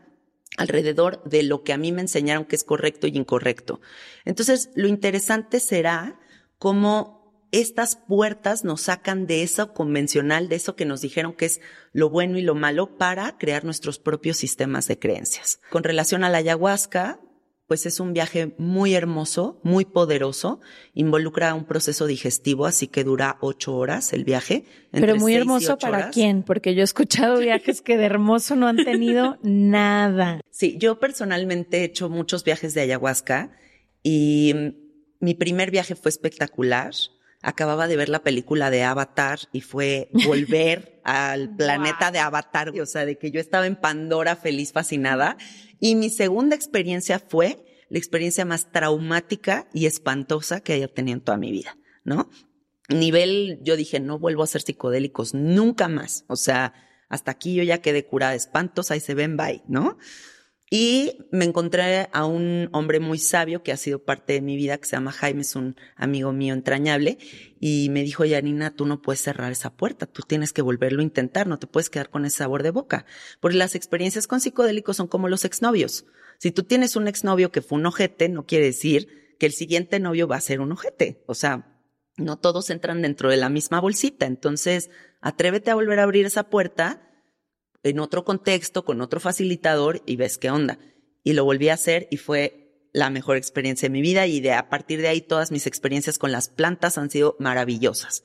[0.58, 3.82] alrededor de lo que a mí me enseñaron que es correcto y incorrecto.
[4.26, 6.20] Entonces, lo interesante será
[6.60, 11.62] cómo estas puertas nos sacan de eso convencional, de eso que nos dijeron que es
[11.92, 15.60] lo bueno y lo malo para crear nuestros propios sistemas de creencias.
[15.70, 17.20] Con relación a la ayahuasca,
[17.68, 20.60] pues es un viaje muy hermoso, muy poderoso,
[20.94, 24.66] involucra un proceso digestivo, así que dura ocho horas el viaje.
[24.92, 28.84] Pero muy hermoso para quién, porque yo he escuchado viajes que de hermoso no han
[28.84, 30.42] tenido nada.
[30.50, 33.56] Sí, yo personalmente he hecho muchos viajes de ayahuasca
[34.04, 34.54] y
[35.20, 36.94] mi primer viaje fue espectacular.
[37.44, 42.86] Acababa de ver la película de Avatar y fue volver al planeta de Avatar, o
[42.88, 45.38] sea, de que yo estaba en Pandora feliz, fascinada.
[45.80, 51.22] Y mi segunda experiencia fue la experiencia más traumática y espantosa que haya tenido en
[51.22, 52.30] toda mi vida, ¿no?
[52.90, 56.26] Nivel, yo dije, no vuelvo a ser psicodélicos nunca más.
[56.28, 56.74] O sea,
[57.10, 60.00] hasta aquí yo ya quedé curada de espantos, ahí se ven, bye, ¿no?
[60.76, 64.80] Y me encontré a un hombre muy sabio que ha sido parte de mi vida,
[64.80, 67.20] que se llama Jaime, es un amigo mío entrañable,
[67.60, 71.04] y me dijo, Yanina, tú no puedes cerrar esa puerta, tú tienes que volverlo a
[71.04, 73.06] intentar, no te puedes quedar con ese sabor de boca,
[73.40, 76.08] porque las experiencias con psicodélicos son como los exnovios.
[76.40, 80.00] Si tú tienes un exnovio que fue un ojete, no quiere decir que el siguiente
[80.00, 81.24] novio va a ser un ojete.
[81.28, 81.78] O sea,
[82.18, 84.26] no todos entran dentro de la misma bolsita.
[84.26, 84.90] Entonces,
[85.22, 87.13] atrévete a volver a abrir esa puerta
[87.84, 90.80] en otro contexto, con otro facilitador y ves qué onda.
[91.24, 94.54] Y lo volví a hacer y fue la mejor experiencia de mi vida y de
[94.54, 98.24] a partir de ahí todas mis experiencias con las plantas han sido maravillosas.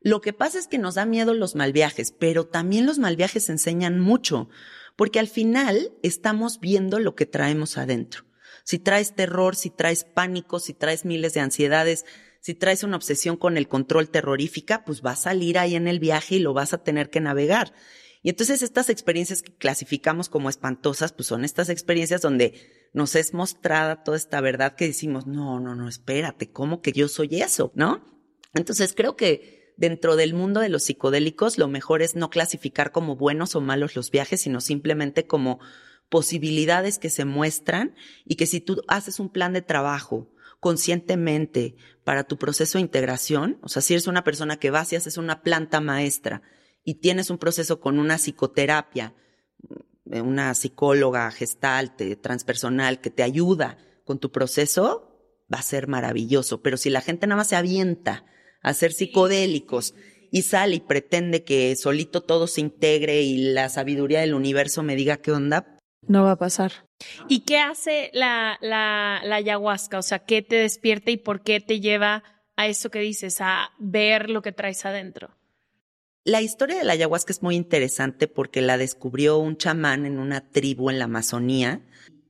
[0.00, 3.16] Lo que pasa es que nos da miedo los mal viajes, pero también los mal
[3.16, 4.50] viajes enseñan mucho,
[4.96, 8.24] porque al final estamos viendo lo que traemos adentro.
[8.64, 12.04] Si traes terror, si traes pánico, si traes miles de ansiedades,
[12.40, 15.98] si traes una obsesión con el control terrorífica, pues va a salir ahí en el
[15.98, 17.72] viaje y lo vas a tener que navegar.
[18.24, 22.54] Y entonces estas experiencias que clasificamos como espantosas, pues son estas experiencias donde
[22.94, 27.08] nos es mostrada toda esta verdad que decimos, no, no, no, espérate, ¿cómo que yo
[27.08, 27.70] soy eso?
[27.74, 28.02] ¿No?
[28.54, 33.14] Entonces creo que dentro del mundo de los psicodélicos lo mejor es no clasificar como
[33.14, 35.60] buenos o malos los viajes, sino simplemente como
[36.08, 42.24] posibilidades que se muestran y que si tú haces un plan de trabajo conscientemente para
[42.24, 45.42] tu proceso de integración, o sea, si eres una persona que vas y haces una
[45.42, 46.40] planta maestra
[46.84, 49.14] y tienes un proceso con una psicoterapia,
[50.10, 55.10] eh, una psicóloga gestalt, transpersonal que te ayuda con tu proceso,
[55.52, 56.62] va a ser maravilloso.
[56.62, 58.24] Pero si la gente nada más se avienta
[58.62, 59.94] a ser psicodélicos
[60.30, 64.96] y sale y pretende que solito todo se integre y la sabiduría del universo me
[64.96, 65.78] diga qué onda.
[66.06, 66.86] No va a pasar.
[67.28, 69.98] ¿Y qué hace la, la, la ayahuasca?
[69.98, 72.24] O sea, ¿qué te despierta y por qué te lleva
[72.56, 75.34] a eso que dices, a ver lo que traes adentro?
[76.26, 80.48] La historia de la ayahuasca es muy interesante porque la descubrió un chamán en una
[80.50, 81.82] tribu en la Amazonía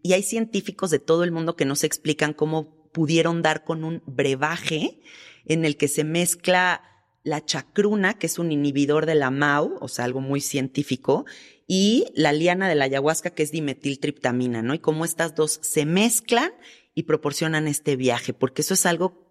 [0.03, 3.85] y hay científicos de todo el mundo que no se explican cómo pudieron dar con
[3.85, 4.99] un brebaje
[5.45, 6.83] en el que se mezcla
[7.23, 11.25] la chacruna, que es un inhibidor de la MAU, o sea, algo muy científico,
[11.69, 14.75] y la liana de la ayahuasca, que es dimetiltriptamina, ¿no?
[14.75, 16.53] Y cómo estas dos se mezclan
[16.95, 19.24] y proporcionan este viaje, porque eso es algo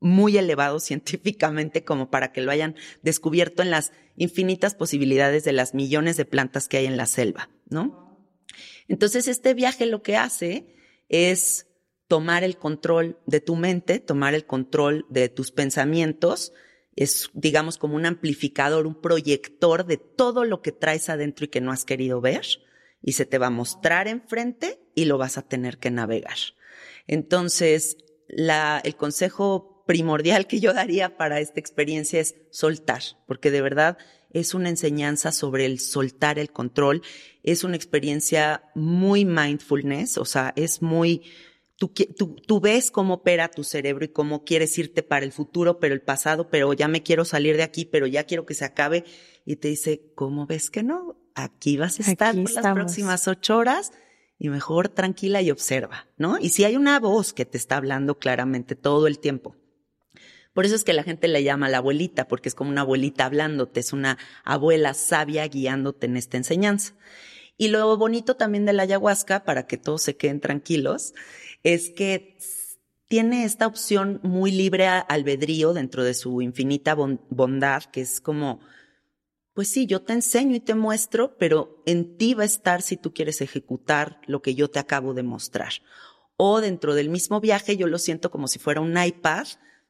[0.00, 5.74] muy elevado científicamente como para que lo hayan descubierto en las infinitas posibilidades de las
[5.74, 8.08] millones de plantas que hay en la selva, ¿no?
[8.88, 10.74] Entonces, este viaje lo que hace
[11.08, 11.66] es
[12.08, 16.52] tomar el control de tu mente, tomar el control de tus pensamientos,
[16.96, 21.60] es, digamos, como un amplificador, un proyector de todo lo que traes adentro y que
[21.60, 22.44] no has querido ver,
[23.02, 26.38] y se te va a mostrar enfrente y lo vas a tener que navegar.
[27.06, 33.62] Entonces, la, el consejo primordial que yo daría para esta experiencia es soltar, porque de
[33.62, 33.96] verdad
[34.30, 37.00] es una enseñanza sobre el soltar el control,
[37.42, 41.22] es una experiencia muy mindfulness, o sea, es muy,
[41.76, 41.92] Tú,
[42.44, 46.02] tú, ves cómo opera tu cerebro y cómo quieres irte para el futuro, pero el
[46.02, 49.04] pasado, pero ya me quiero salir de aquí, pero ya quiero que se acabe.
[49.44, 51.16] Y te dice, ¿cómo ves que no?
[51.36, 53.92] Aquí vas a estar por las próximas ocho horas
[54.40, 56.36] y mejor tranquila y observa, ¿no?
[56.40, 59.54] Y si hay una voz que te está hablando claramente todo el tiempo.
[60.58, 63.26] Por eso es que la gente le llama la abuelita, porque es como una abuelita
[63.26, 66.94] hablándote, es una abuela sabia guiándote en esta enseñanza.
[67.56, 71.14] Y lo bonito también de la ayahuasca, para que todos se queden tranquilos,
[71.62, 72.38] es que
[73.06, 78.58] tiene esta opción muy libre albedrío dentro de su infinita bondad, que es como,
[79.54, 82.96] pues sí, yo te enseño y te muestro, pero en ti va a estar si
[82.96, 85.74] tú quieres ejecutar lo que yo te acabo de mostrar.
[86.36, 89.46] O dentro del mismo viaje yo lo siento como si fuera un iPad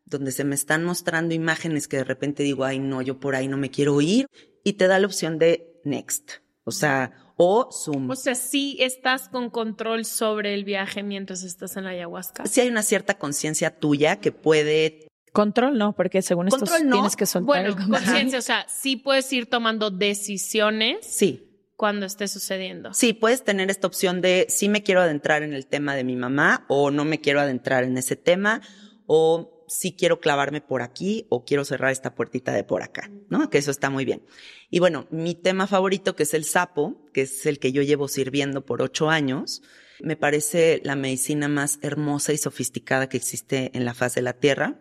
[0.08, 3.48] donde se me están mostrando imágenes que de repente digo, ay no, yo por ahí
[3.48, 4.26] no me quiero ir,
[4.64, 6.32] y te da la opción de next.
[6.64, 8.10] O sea, o Zoom.
[8.10, 12.46] O sea, sí estás con control sobre el viaje mientras estás en la ayahuasca.
[12.46, 17.26] Sí hay una cierta conciencia tuya que puede Control no, porque según esto tienes que
[17.26, 20.98] soltar bueno, conciencia, o sea, sí puedes ir tomando decisiones.
[21.06, 21.44] Sí.
[21.76, 22.92] Cuando esté sucediendo.
[22.92, 26.16] Sí, puedes tener esta opción de si me quiero adentrar en el tema de mi
[26.16, 28.62] mamá o no me quiero adentrar en ese tema
[29.06, 33.50] o si quiero clavarme por aquí o quiero cerrar esta puertita de por acá, ¿no?
[33.50, 34.22] Que eso está muy bien.
[34.70, 38.09] Y bueno, mi tema favorito, que es el sapo, que es el que yo llevo
[38.09, 39.62] sirviendo por ocho años,
[40.00, 44.35] me parece la medicina más hermosa y sofisticada que existe en la faz de la
[44.35, 44.81] Tierra,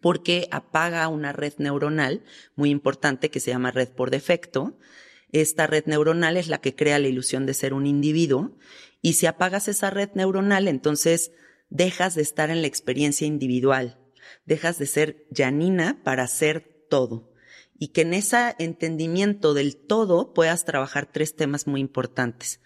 [0.00, 2.24] porque apaga una red neuronal
[2.56, 4.78] muy importante que se llama red por defecto.
[5.32, 8.56] Esta red neuronal es la que crea la ilusión de ser un individuo
[9.02, 11.32] y si apagas esa red neuronal, entonces
[11.68, 13.98] dejas de estar en la experiencia individual,
[14.44, 17.32] dejas de ser Janina para ser todo.
[17.78, 22.60] Y que en ese entendimiento del todo puedas trabajar tres temas muy importantes.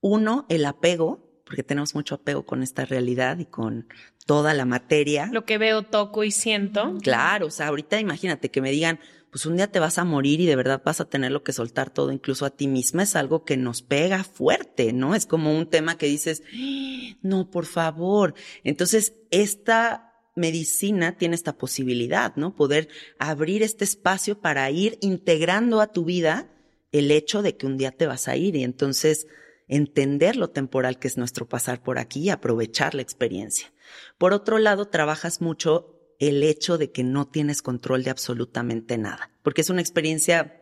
[0.00, 3.88] Uno, el apego, porque tenemos mucho apego con esta realidad y con
[4.26, 5.28] toda la materia.
[5.32, 6.96] Lo que veo, toco y siento.
[7.02, 9.00] Claro, o sea, ahorita imagínate que me digan,
[9.34, 11.52] pues un día te vas a morir y de verdad vas a tener lo que
[11.52, 15.16] soltar todo, incluso a ti misma, es algo que nos pega fuerte, ¿no?
[15.16, 17.16] Es como un tema que dices, ¡Ah!
[17.20, 18.34] no, por favor.
[18.62, 22.54] Entonces, esta medicina tiene esta posibilidad, ¿no?
[22.54, 26.50] Poder abrir este espacio para ir integrando a tu vida
[26.92, 29.26] el hecho de que un día te vas a ir y entonces
[29.68, 33.72] entender lo temporal que es nuestro pasar por aquí y aprovechar la experiencia.
[34.18, 39.30] Por otro lado, trabajas mucho el hecho de que no tienes control de absolutamente nada,
[39.42, 40.60] porque es una experiencia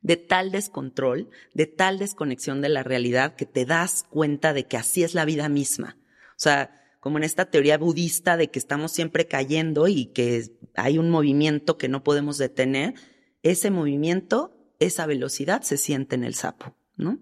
[0.00, 4.76] de tal descontrol, de tal desconexión de la realidad que te das cuenta de que
[4.76, 5.96] así es la vida misma.
[6.30, 10.98] O sea, como en esta teoría budista de que estamos siempre cayendo y que hay
[10.98, 12.94] un movimiento que no podemos detener,
[13.42, 17.18] ese movimiento, esa velocidad se siente en el sapo, ¿no?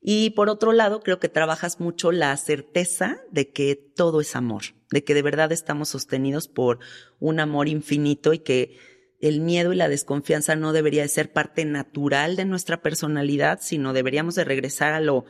[0.00, 4.62] Y por otro lado, creo que trabajas mucho la certeza de que todo es amor,
[4.90, 6.78] de que de verdad estamos sostenidos por
[7.18, 8.78] un amor infinito y que
[9.20, 13.92] el miedo y la desconfianza no debería de ser parte natural de nuestra personalidad, sino
[13.92, 15.24] deberíamos de regresar a lo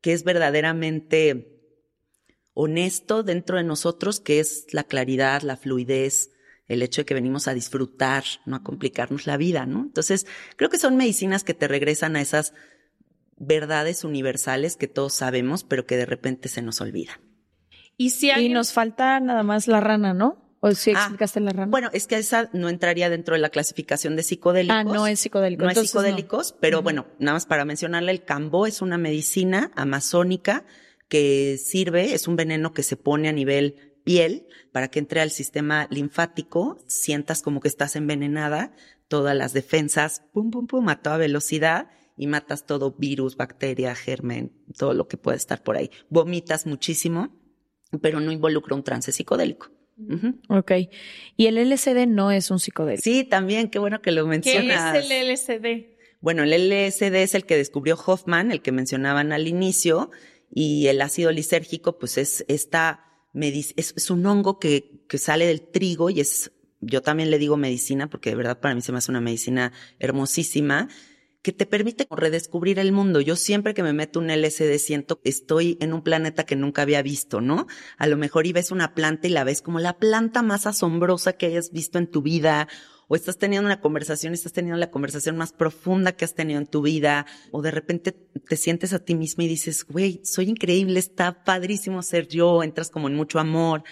[0.00, 1.59] que es verdaderamente
[2.60, 6.30] honesto dentro de nosotros, que es la claridad, la fluidez,
[6.68, 9.80] el hecho de que venimos a disfrutar, no a complicarnos la vida, ¿no?
[9.80, 12.52] Entonces, creo que son medicinas que te regresan a esas
[13.36, 17.16] verdades universales que todos sabemos, pero que de repente se nos olvidan.
[17.96, 20.54] Y si y nos falta nada más la rana, ¿no?
[20.60, 21.70] ¿O si ah, explicaste la rana?
[21.70, 24.76] Bueno, es que esa no entraría dentro de la clasificación de psicodélicos.
[24.76, 25.64] Ah, no es psicodélico.
[25.64, 30.64] No es psicodélicos, pero bueno, nada más para mencionarle, el cambó es una medicina amazónica
[31.10, 35.30] que sirve, es un veneno que se pone a nivel piel para que entre al
[35.30, 38.72] sistema linfático, sientas como que estás envenenada,
[39.08, 44.52] todas las defensas, pum, pum, pum, a toda velocidad y matas todo virus, bacteria, germen,
[44.78, 45.90] todo lo que puede estar por ahí.
[46.08, 47.36] Vomitas muchísimo,
[48.00, 49.70] pero no involucra un trance psicodélico.
[49.98, 50.40] Ujú.
[50.48, 50.72] Ok.
[51.36, 53.02] Y el LSD no es un psicodélico.
[53.02, 54.96] Sí, también, qué bueno que lo ¿Qué mencionas.
[54.96, 55.96] es el LSD?
[56.20, 60.10] Bueno, el LSD es el que descubrió Hoffman, el que mencionaban al inicio,
[60.50, 65.62] y el ácido lisérgico, pues es esta es, es un hongo que, que sale del
[65.62, 68.98] trigo y es, yo también le digo medicina, porque de verdad para mí se me
[68.98, 70.88] hace una medicina hermosísima,
[71.42, 73.20] que te permite redescubrir el mundo.
[73.20, 76.82] Yo siempre que me meto un LSD siento que estoy en un planeta que nunca
[76.82, 77.66] había visto, ¿no?
[77.96, 81.32] A lo mejor y ves una planta y la ves como la planta más asombrosa
[81.32, 82.68] que hayas visto en tu vida,
[83.12, 86.68] o estás teniendo una conversación, estás teniendo la conversación más profunda que has tenido en
[86.68, 91.00] tu vida, o de repente te sientes a ti misma y dices, güey, soy increíble,
[91.00, 93.82] está padrísimo ser yo, entras como en mucho amor.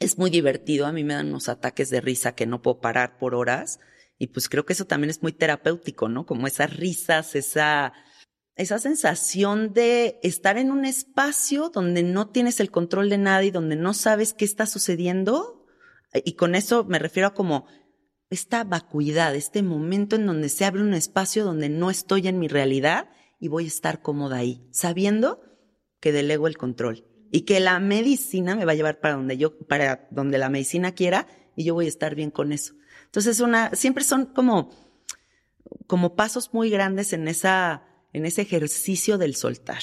[0.00, 3.16] Es muy divertido, a mí me dan unos ataques de risa que no puedo parar
[3.16, 3.80] por horas,
[4.18, 6.26] y pues creo que eso también es muy terapéutico, ¿no?
[6.26, 7.94] Como esas risas, esa,
[8.54, 13.50] esa sensación de estar en un espacio donde no tienes el control de nada y
[13.50, 15.66] donde no sabes qué está sucediendo.
[16.12, 17.66] Y con eso me refiero a como
[18.30, 22.48] esta vacuidad, este momento en donde se abre un espacio donde no estoy en mi
[22.48, 23.10] realidad
[23.40, 25.40] y voy a estar cómoda ahí, sabiendo
[26.00, 29.58] que delego el control y que la medicina me va a llevar para donde yo,
[29.66, 31.26] para donde la medicina quiera
[31.56, 32.74] y yo voy a estar bien con eso.
[33.06, 34.70] Entonces, una, siempre son como,
[35.86, 39.82] como pasos muy grandes en esa, en ese ejercicio del soltar.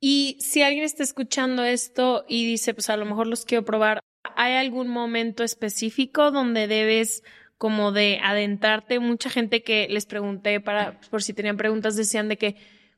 [0.00, 4.00] Y si alguien está escuchando esto y dice, pues a lo mejor los quiero probar,
[4.36, 7.22] ¿hay algún momento específico donde debes
[7.58, 8.98] como de adentrarte?
[8.98, 12.56] Mucha gente que les pregunté para, por si tenían preguntas, decían de que,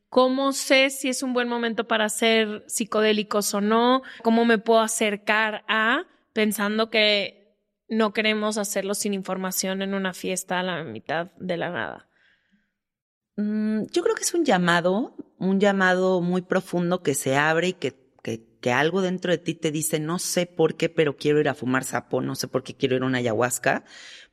[0.09, 4.01] ¿cómo sé si es un buen momento para ser psicodélicos o no?
[4.23, 7.57] ¿Cómo me puedo acercar a pensando que
[7.89, 12.07] no queremos hacerlo sin información en una fiesta a la mitad de la nada?
[13.37, 17.73] Mm, yo creo que es un llamado, un llamado muy profundo que se abre y
[17.73, 18.06] que,
[18.59, 21.53] que, algo dentro de ti te dice, no sé por qué, pero quiero ir a
[21.53, 23.83] fumar sapo, no sé por qué quiero ir a una ayahuasca,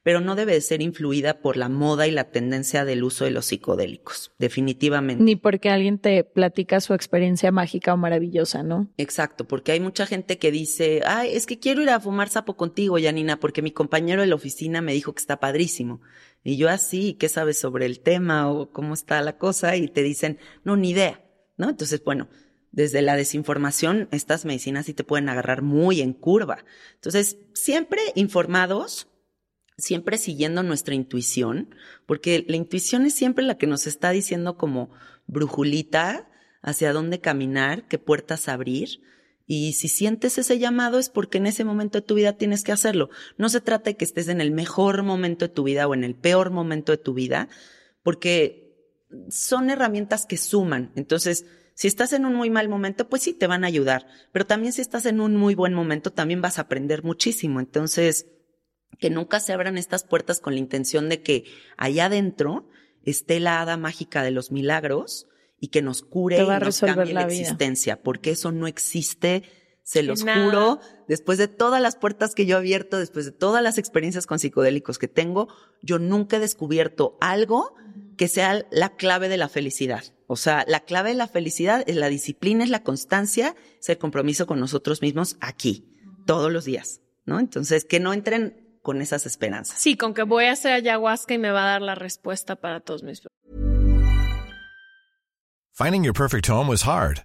[0.05, 3.31] pero no debe de ser influida por la moda y la tendencia del uso de
[3.31, 5.25] los psicodélicos, definitivamente.
[5.25, 8.93] Ni porque alguien te platica su experiencia mágica o maravillosa, ¿no?
[8.99, 12.55] Exacto, porque hay mucha gente que dice, ay, es que quiero ir a fumar sapo
[12.55, 16.03] contigo, Janina, porque mi compañero de la oficina me dijo que está padrísimo.
[16.43, 19.75] Y yo así, ¿qué sabes sobre el tema o cómo está la cosa?
[19.77, 21.25] Y te dicen, no, ni idea,
[21.57, 21.71] ¿no?
[21.71, 22.29] Entonces, bueno,
[22.75, 26.65] desde la desinformación, estas medicinas sí te pueden agarrar muy en curva.
[26.95, 29.07] Entonces, siempre informados,
[29.79, 31.73] siempre siguiendo nuestra intuición,
[32.05, 34.91] porque la intuición es siempre la que nos está diciendo como
[35.29, 36.29] brujulita
[36.63, 39.01] hacia dónde caminar, qué puertas abrir.
[39.47, 42.73] Y si sientes ese llamado es porque en ese momento de tu vida tienes que
[42.73, 43.09] hacerlo.
[43.39, 46.03] No se trata de que estés en el mejor momento de tu vida o en
[46.03, 47.49] el peor momento de tu vida,
[48.03, 48.65] porque
[49.29, 50.91] son herramientas que suman.
[50.97, 54.07] Entonces, si estás en un muy mal momento, pues sí te van a ayudar.
[54.33, 57.61] Pero también si estás en un muy buen momento, también vas a aprender muchísimo.
[57.61, 58.27] Entonces,
[58.99, 61.45] que nunca se abran estas puertas con la intención de que
[61.77, 62.69] allá adentro
[63.03, 65.27] esté la hada mágica de los milagros
[65.59, 69.43] y que nos cure y nos cambie la, la existencia, porque eso no existe,
[69.85, 70.45] se los nada.
[70.45, 74.27] juro, después de todas las puertas que yo he abierto, después de todas las experiencias
[74.27, 75.49] con psicodélicos que tengo,
[75.83, 77.75] yo nunca he descubierto algo
[78.17, 80.03] que sea la clave de la felicidad.
[80.27, 83.99] O sea, la clave de la felicidad es la disciplina, es la constancia, es el
[83.99, 85.87] compromiso con nosotros mismos aquí,
[86.27, 87.39] todos los días, ¿no?
[87.39, 89.79] Entonces, que no entren con esas esperanzas.
[89.79, 92.81] Sí, con que voy a hacer ayahuasca y me va a dar la respuesta para
[92.81, 93.23] todos mis
[95.73, 97.25] Finding your perfect home was hard,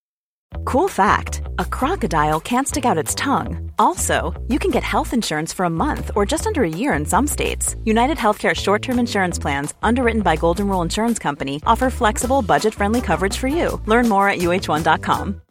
[0.65, 3.71] Cool fact a crocodile can't stick out its tongue.
[3.77, 7.05] Also, you can get health insurance for a month or just under a year in
[7.05, 7.75] some states.
[7.83, 12.73] United Healthcare short term insurance plans, underwritten by Golden Rule Insurance Company, offer flexible, budget
[12.73, 13.81] friendly coverage for you.
[13.85, 15.41] Learn more at uh1.com.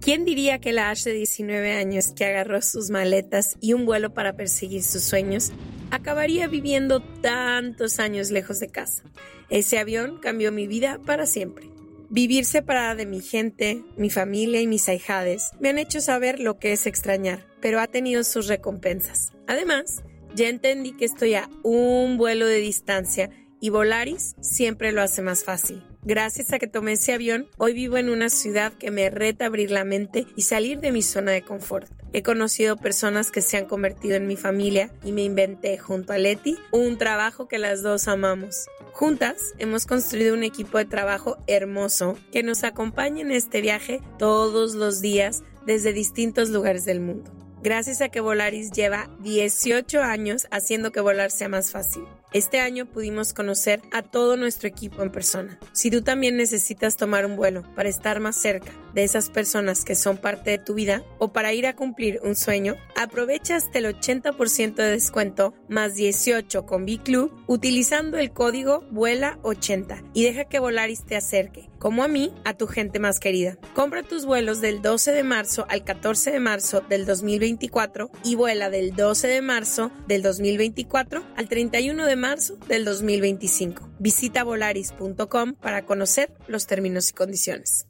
[0.00, 4.14] ¿Quién diría que la Ash de 19 años que agarró sus maletas y un vuelo
[4.14, 5.50] para perseguir sus sueños
[5.90, 9.02] acabaría viviendo tantos años lejos de casa?
[9.50, 11.77] Ese avión cambió mi vida para siempre.
[12.10, 16.58] Vivir separada de mi gente, mi familia y mis ahijades me han hecho saber lo
[16.58, 19.32] que es extrañar, pero ha tenido sus recompensas.
[19.46, 20.02] Además,
[20.34, 23.28] ya entendí que estoy a un vuelo de distancia
[23.60, 25.82] y Volaris siempre lo hace más fácil.
[26.02, 29.70] Gracias a que tomé ese avión, hoy vivo en una ciudad que me reta abrir
[29.70, 31.90] la mente y salir de mi zona de confort.
[32.12, 36.18] He conocido personas que se han convertido en mi familia y me inventé junto a
[36.18, 38.66] Leti un trabajo que las dos amamos.
[38.92, 44.74] Juntas hemos construido un equipo de trabajo hermoso que nos acompaña en este viaje todos
[44.74, 47.30] los días desde distintos lugares del mundo.
[47.62, 52.04] Gracias a que Volaris lleva 18 años haciendo que volar sea más fácil.
[52.34, 55.58] Este año pudimos conocer a todo nuestro equipo en persona.
[55.72, 59.94] Si tú también necesitas tomar un vuelo para estar más cerca de esas personas que
[59.94, 63.86] son parte de tu vida o para ir a cumplir un sueño, aprovecha hasta el
[63.86, 71.06] 80% de descuento más 18 con B-Club utilizando el código VUELA80 y deja que Volaris
[71.06, 73.56] te acerque, como a mí, a tu gente más querida.
[73.74, 78.68] Compra tus vuelos del 12 de marzo al 14 de marzo del 2024 y vuela
[78.68, 83.88] del 12 de marzo del 2024 al 31 de marzo del 2025.
[83.98, 87.86] Visita volaris.com para conocer los términos y condiciones.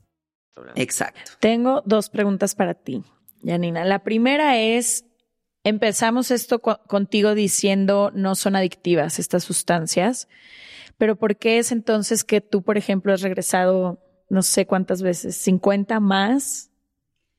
[0.74, 1.32] Exacto.
[1.40, 3.02] Tengo dos preguntas para ti,
[3.44, 3.84] Janina.
[3.84, 5.04] La primera es,
[5.64, 10.28] empezamos esto contigo diciendo no son adictivas estas sustancias,
[10.96, 15.36] pero ¿por qué es entonces que tú, por ejemplo, has regresado no sé cuántas veces,
[15.36, 16.70] 50 más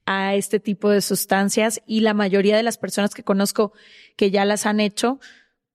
[0.05, 3.73] a este tipo de sustancias y la mayoría de las personas que conozco
[4.15, 5.19] que ya las han hecho,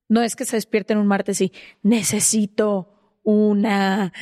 [0.07, 1.51] no es que se despierten un martes y
[1.81, 4.13] necesito una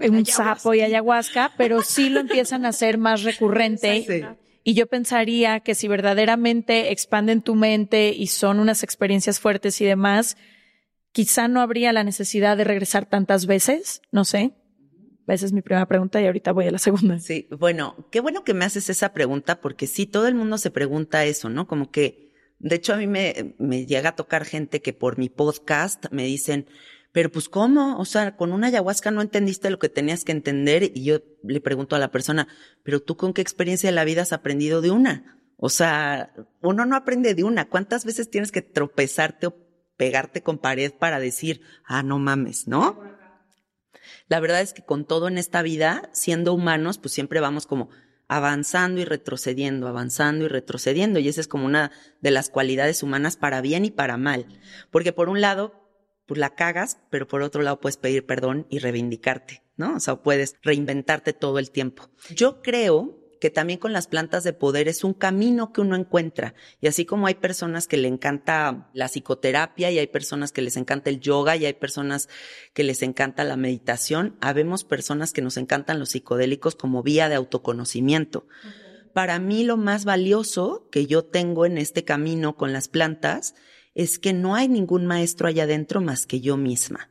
[0.00, 4.36] un sapo y ayahuasca, pero sí lo empiezan a hacer más recurrente.
[4.62, 9.84] Y yo pensaría que si verdaderamente expanden tu mente y son unas experiencias fuertes y
[9.84, 10.38] demás,
[11.12, 14.54] quizá no habría la necesidad de regresar tantas veces, no sé.
[15.26, 17.18] Esa es mi primera pregunta y ahorita voy a la segunda.
[17.18, 20.70] Sí, bueno, qué bueno que me haces esa pregunta porque sí, todo el mundo se
[20.70, 21.66] pregunta eso, ¿no?
[21.66, 25.28] Como que de hecho, a mí me, me llega a tocar gente que por mi
[25.28, 26.66] podcast me dicen,
[27.14, 27.98] pero pues ¿cómo?
[27.98, 31.60] O sea, con una ayahuasca no entendiste lo que tenías que entender y yo le
[31.60, 32.48] pregunto a la persona,
[32.82, 35.38] pero tú con qué experiencia de la vida has aprendido de una?
[35.56, 37.68] O sea, uno no aprende de una.
[37.68, 39.54] ¿Cuántas veces tienes que tropezarte o
[39.96, 43.00] pegarte con pared para decir, ah, no mames, ¿no?
[44.26, 47.90] La verdad es que con todo en esta vida, siendo humanos, pues siempre vamos como
[48.28, 51.18] avanzando y retrocediendo, avanzando y retrocediendo.
[51.18, 54.46] Y esa es como una de las cualidades humanas para bien y para mal.
[54.90, 55.74] Porque por un lado,
[56.26, 59.96] pues la cagas, pero por otro lado puedes pedir perdón y reivindicarte, ¿no?
[59.96, 62.10] O sea, puedes reinventarte todo el tiempo.
[62.34, 66.54] Yo creo que también con las plantas de poder es un camino que uno encuentra.
[66.80, 70.76] Y así como hay personas que le encanta la psicoterapia y hay personas que les
[70.76, 72.28] encanta el yoga y hay personas
[72.72, 77.34] que les encanta la meditación, habemos personas que nos encantan los psicodélicos como vía de
[77.34, 78.46] autoconocimiento.
[79.12, 83.54] Para mí lo más valioso que yo tengo en este camino con las plantas
[83.94, 87.10] es que no hay ningún maestro allá adentro más que yo misma.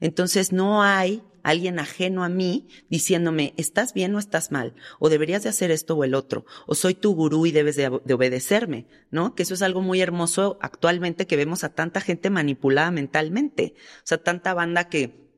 [0.00, 5.42] Entonces no hay alguien ajeno a mí diciéndome, estás bien o estás mal, o deberías
[5.42, 9.34] de hacer esto o el otro, o soy tu gurú y debes de, obedecerme, ¿no?
[9.34, 14.06] Que eso es algo muy hermoso actualmente que vemos a tanta gente manipulada mentalmente, o
[14.06, 15.28] sea, tanta banda que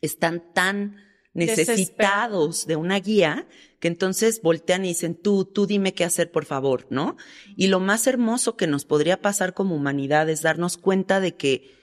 [0.00, 0.96] están tan
[1.32, 3.46] necesitados de una guía
[3.78, 7.16] que entonces voltean y dicen, tú, tú dime qué hacer, por favor, ¿no?
[7.56, 11.79] Y lo más hermoso que nos podría pasar como humanidad es darnos cuenta de que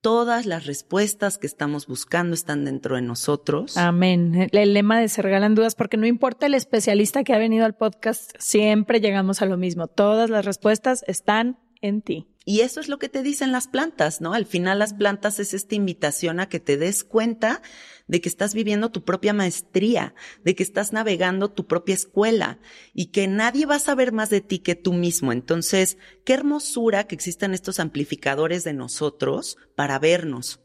[0.00, 3.76] todas las respuestas que estamos buscando están dentro de nosotros.
[3.76, 4.48] Amén.
[4.52, 7.74] El lema de Se Regalan Dudas, porque no importa el especialista que ha venido al
[7.74, 9.88] podcast, siempre llegamos a lo mismo.
[9.88, 12.29] Todas las respuestas están en ti.
[12.44, 14.32] Y eso es lo que te dicen las plantas, ¿no?
[14.32, 17.60] Al final las plantas es esta invitación a que te des cuenta
[18.06, 22.58] de que estás viviendo tu propia maestría, de que estás navegando tu propia escuela
[22.94, 25.32] y que nadie va a saber más de ti que tú mismo.
[25.32, 30.60] Entonces, qué hermosura que existan estos amplificadores de nosotros para vernos.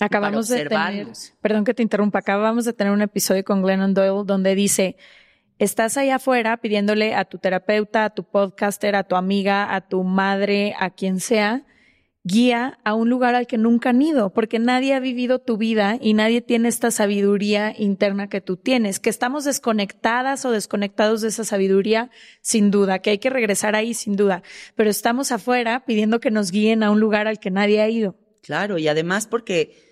[0.00, 1.08] Acabamos de tener,
[1.40, 4.96] perdón que te interrumpa, acabamos de tener un episodio con Glennon Doyle donde dice,
[5.58, 10.04] estás allá afuera pidiéndole a tu terapeuta, a tu podcaster, a tu amiga, a tu
[10.04, 11.64] madre, a quien sea,
[12.24, 15.98] guía a un lugar al que nunca han ido, porque nadie ha vivido tu vida
[16.00, 21.28] y nadie tiene esta sabiduría interna que tú tienes, que estamos desconectadas o desconectados de
[21.28, 22.10] esa sabiduría,
[22.42, 24.42] sin duda, que hay que regresar ahí, sin duda,
[24.74, 28.14] pero estamos afuera pidiendo que nos guíen a un lugar al que nadie ha ido.
[28.42, 29.87] Claro, y además porque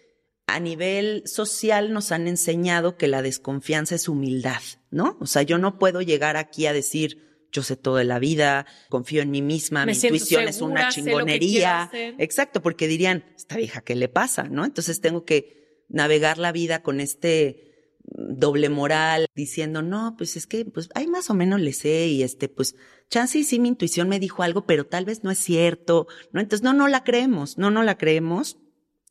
[0.46, 5.16] a nivel social nos han enseñado que la desconfianza es humildad, ¿no?
[5.20, 8.66] O sea, yo no puedo llegar aquí a decir, yo sé todo de la vida,
[8.88, 11.90] confío en mí misma, mi intuición es una chingonería.
[12.18, 14.44] Exacto, porque dirían, esta vieja, ¿qué le pasa?
[14.44, 14.64] ¿No?
[14.64, 17.64] Entonces tengo que navegar la vida con este
[18.04, 22.22] doble moral, diciendo, no, pues es que, pues, ahí más o menos le sé y
[22.22, 22.76] este, pues,
[23.10, 26.40] chance sí mi intuición me dijo algo, pero tal vez no es cierto, ¿no?
[26.40, 28.58] Entonces, no, no la creemos, no, no la creemos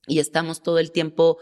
[0.07, 1.37] y estamos todo el tiempo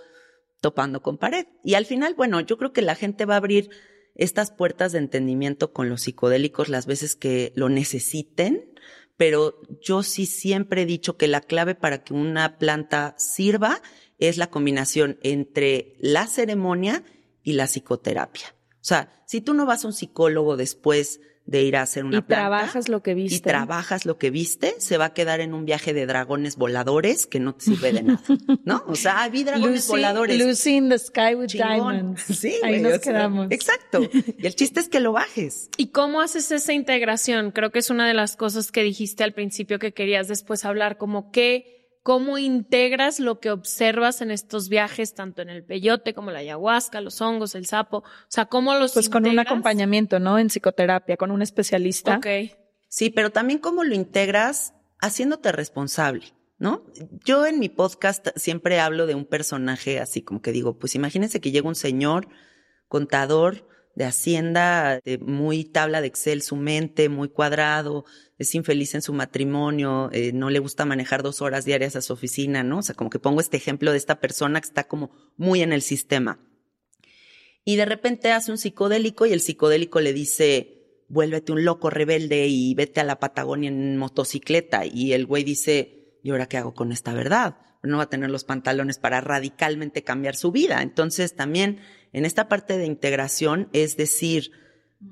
[0.61, 1.45] topando con pared.
[1.63, 3.69] Y al final, bueno, yo creo que la gente va a abrir
[4.15, 8.73] estas puertas de entendimiento con los psicodélicos las veces que lo necesiten,
[9.17, 13.81] pero yo sí siempre he dicho que la clave para que una planta sirva
[14.17, 17.03] es la combinación entre la ceremonia
[17.43, 18.55] y la psicoterapia.
[18.71, 22.19] O sea, si tú no vas a un psicólogo después de ir a hacer una
[22.19, 23.35] y trabajas lo que viste.
[23.35, 27.27] Y trabajas lo que viste, se va a quedar en un viaje de dragones voladores
[27.27, 28.21] que no te sirve de nada,
[28.63, 28.83] ¿no?
[28.87, 30.39] O sea, vi dragones voladores.
[30.39, 32.23] Lucy in the sky with diamonds.
[32.33, 33.47] Sí, Ahí nos quedamos.
[33.51, 34.01] Exacto.
[34.11, 35.69] Y el chiste es que lo bajes.
[35.77, 37.51] ¿Y cómo haces esa integración?
[37.51, 40.97] Creo que es una de las cosas que dijiste al principio que querías después hablar,
[40.97, 46.31] como que cómo integras lo que observas en estos viajes, tanto en el peyote como
[46.31, 50.37] la ayahuasca, los hongos, el sapo, o sea, cómo los Pues con un acompañamiento, ¿no?
[50.37, 52.17] En psicoterapia, con un especialista.
[52.17, 52.27] Ok.
[52.89, 56.25] Sí, pero también cómo lo integras haciéndote responsable,
[56.57, 56.83] ¿no?
[57.23, 61.39] Yo en mi podcast siempre hablo de un personaje así como que digo, pues imagínense
[61.39, 62.27] que llega un señor
[62.87, 68.05] contador de Hacienda, de muy tabla de Excel, su mente muy cuadrado,
[68.37, 72.13] es infeliz en su matrimonio, eh, no le gusta manejar dos horas diarias a su
[72.13, 72.79] oficina, ¿no?
[72.79, 75.73] O sea, como que pongo este ejemplo de esta persona que está como muy en
[75.73, 76.39] el sistema.
[77.65, 82.47] Y de repente hace un psicodélico y el psicodélico le dice, vuélvete un loco rebelde
[82.47, 84.85] y vete a la Patagonia en motocicleta.
[84.85, 87.57] Y el güey dice, ¿y ahora qué hago con esta verdad?
[87.83, 90.81] No va a tener los pantalones para radicalmente cambiar su vida.
[90.81, 91.79] Entonces también
[92.13, 94.51] en esta parte de integración es decir,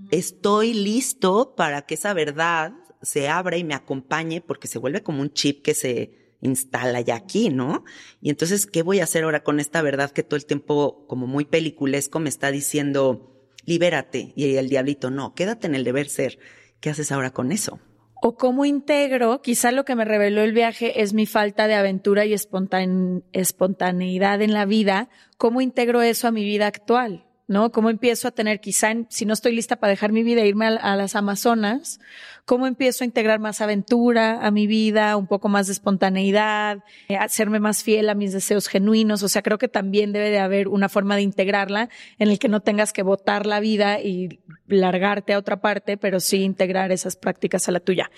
[0.09, 5.21] estoy listo para que esa verdad se abra y me acompañe porque se vuelve como
[5.21, 7.83] un chip que se instala ya aquí, ¿no?
[8.21, 11.27] Y entonces, ¿qué voy a hacer ahora con esta verdad que todo el tiempo, como
[11.27, 14.33] muy peliculesco, me está diciendo, libérate?
[14.35, 16.39] Y el diablito, no, quédate en el deber ser.
[16.79, 17.79] ¿Qué haces ahora con eso?
[18.23, 22.23] O cómo integro, quizá lo que me reveló el viaje es mi falta de aventura
[22.23, 27.25] y espontaneidad en la vida, cómo integro eso a mi vida actual.
[27.51, 27.69] ¿No?
[27.69, 30.67] ¿Cómo empiezo a tener, quizá, si no estoy lista para dejar mi vida e irme
[30.67, 31.99] a, las Amazonas,
[32.45, 36.79] cómo empiezo a integrar más aventura a mi vida, un poco más de espontaneidad,
[37.09, 39.21] eh, hacerme más fiel a mis deseos genuinos?
[39.21, 41.89] O sea, creo que también debe de haber una forma de integrarla
[42.19, 46.21] en el que no tengas que botar la vida y largarte a otra parte, pero
[46.21, 48.11] sí integrar esas prácticas a la tuya.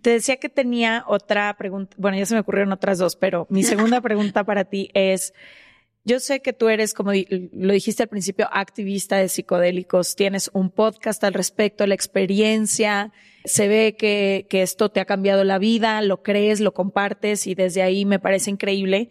[0.00, 3.64] Te decía que tenía otra pregunta, bueno, ya se me ocurrieron otras dos, pero mi
[3.64, 5.34] segunda pregunta para ti es,
[6.08, 10.70] yo sé que tú eres, como lo dijiste al principio, activista de psicodélicos, tienes un
[10.70, 13.12] podcast al respecto, la experiencia,
[13.44, 17.54] se ve que, que esto te ha cambiado la vida, lo crees, lo compartes y
[17.54, 19.10] desde ahí me parece increíble.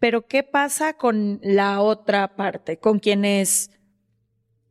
[0.00, 3.70] Pero ¿qué pasa con la otra parte, con quienes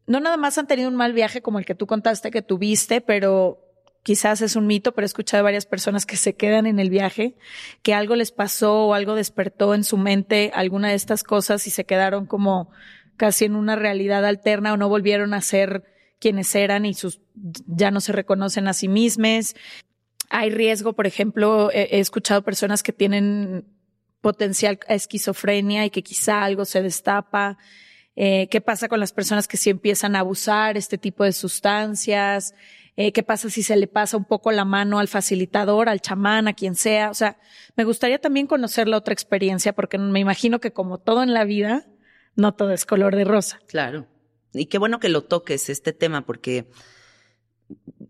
[0.07, 2.99] no nada más han tenido un mal viaje como el que tú contaste que tuviste,
[2.99, 3.70] pero
[4.03, 7.35] quizás es un mito, pero he escuchado varias personas que se quedan en el viaje,
[7.83, 11.69] que algo les pasó o algo despertó en su mente alguna de estas cosas y
[11.69, 12.71] se quedaron como
[13.17, 15.83] casi en una realidad alterna o no volvieron a ser
[16.19, 17.19] quienes eran y sus
[17.67, 19.55] ya no se reconocen a sí mismos.
[20.29, 23.65] Hay riesgo, por ejemplo, he, escuchado personas que tienen
[24.21, 27.57] potencial esquizofrenia y que quizá algo se destapa.
[28.15, 32.53] Eh, ¿Qué pasa con las personas que sí empiezan a abusar este tipo de sustancias?
[32.97, 36.47] Eh, qué pasa si se le pasa un poco la mano al facilitador, al chamán,
[36.47, 37.09] a quien sea.
[37.09, 37.37] O sea,
[37.75, 41.45] me gustaría también conocer la otra experiencia porque me imagino que como todo en la
[41.45, 41.87] vida,
[42.35, 43.59] no todo es color de rosa.
[43.67, 44.07] Claro.
[44.53, 46.69] Y qué bueno que lo toques este tema porque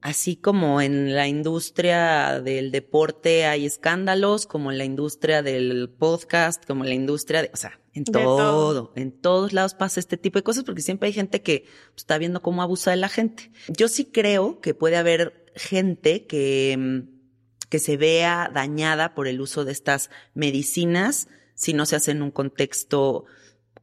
[0.01, 6.65] así como en la industria del deporte hay escándalos, como en la industria del podcast,
[6.65, 10.39] como en la industria de, o sea, en todo, en todos lados pasa este tipo
[10.39, 13.51] de cosas porque siempre hay gente que pues, está viendo cómo abusa de la gente.
[13.67, 19.41] Yo sí creo que puede haber gente que, mm, que se vea dañada por el
[19.41, 23.25] uso de estas medicinas si no se hace en un contexto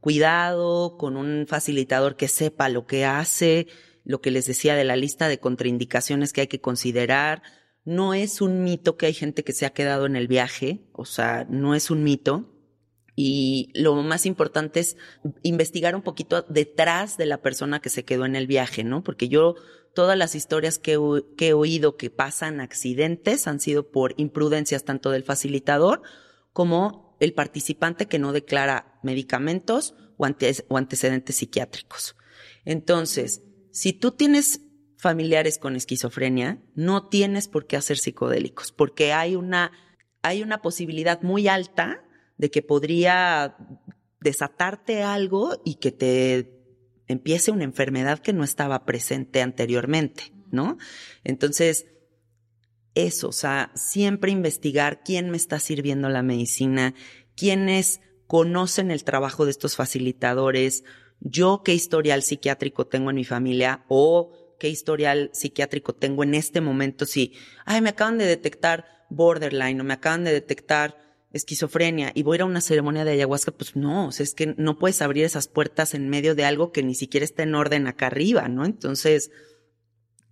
[0.01, 3.67] cuidado, con un facilitador que sepa lo que hace,
[4.03, 7.43] lo que les decía de la lista de contraindicaciones que hay que considerar.
[7.85, 11.05] No es un mito que hay gente que se ha quedado en el viaje, o
[11.05, 12.55] sea, no es un mito.
[13.15, 14.95] Y lo más importante es
[15.43, 19.03] investigar un poquito detrás de la persona que se quedó en el viaje, ¿no?
[19.03, 19.55] Porque yo,
[19.93, 20.93] todas las historias que,
[21.39, 26.01] he oído que pasan accidentes han sido por imprudencias tanto del facilitador
[26.53, 30.25] como el participante que no declara medicamentos o,
[30.69, 32.15] o antecedentes psiquiátricos.
[32.63, 33.41] Entonces,
[33.71, 34.61] si tú tienes
[34.97, 39.71] familiares con esquizofrenia, no tienes por qué hacer psicodélicos, porque hay una,
[40.21, 42.03] hay una posibilidad muy alta
[42.37, 43.55] de que podría
[44.19, 46.59] desatarte algo y que te
[47.07, 50.77] empiece una enfermedad que no estaba presente anteriormente, ¿no?
[51.23, 51.87] Entonces,
[52.95, 56.93] eso, o sea, siempre investigar quién me está sirviendo la medicina,
[57.35, 60.83] quiénes conocen el trabajo de estos facilitadores,
[61.19, 66.61] yo qué historial psiquiátrico tengo en mi familia o qué historial psiquiátrico tengo en este
[66.61, 67.33] momento si,
[67.65, 70.97] ay, me acaban de detectar borderline o me acaban de detectar
[71.31, 74.79] esquizofrenia y voy a ir a una ceremonia de ayahuasca, pues no, es que no
[74.79, 78.07] puedes abrir esas puertas en medio de algo que ni siquiera está en orden acá
[78.07, 78.65] arriba, ¿no?
[78.65, 79.31] Entonces,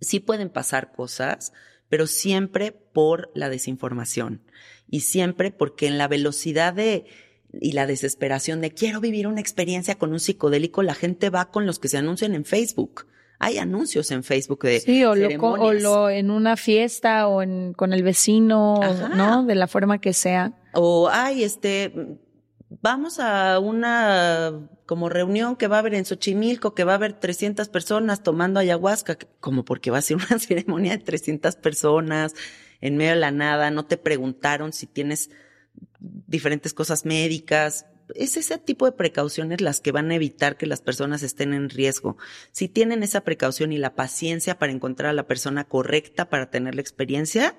[0.00, 1.52] sí pueden pasar cosas,
[1.88, 4.42] pero siempre por la desinformación
[4.88, 7.06] y siempre porque en la velocidad de
[7.52, 11.66] y la desesperación de quiero vivir una experiencia con un psicodélico, la gente va con
[11.66, 13.06] los que se anuncian en Facebook.
[13.40, 17.72] Hay anuncios en Facebook de Sí, o, lo, o lo en una fiesta o en,
[17.72, 18.80] con el vecino,
[19.14, 19.44] ¿no?
[19.44, 20.52] De la forma que sea.
[20.74, 22.18] O, ay, este,
[22.68, 27.12] vamos a una como reunión que va a haber en Xochimilco, que va a haber
[27.12, 32.34] 300 personas tomando ayahuasca, como porque va a ser una ceremonia de 300 personas
[32.80, 35.30] en medio de la nada, no te preguntaron si tienes
[36.00, 37.86] diferentes cosas médicas.
[38.14, 41.68] Es ese tipo de precauciones las que van a evitar que las personas estén en
[41.68, 42.16] riesgo.
[42.52, 46.74] Si tienen esa precaución y la paciencia para encontrar a la persona correcta para tener
[46.74, 47.56] la experiencia,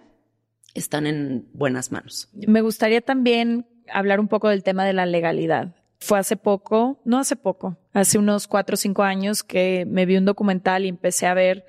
[0.74, 2.30] están en buenas manos.
[2.34, 5.76] Me gustaría también hablar un poco del tema de la legalidad.
[6.00, 10.16] Fue hace poco, no hace poco, hace unos cuatro o cinco años que me vi
[10.16, 11.66] un documental y empecé a ver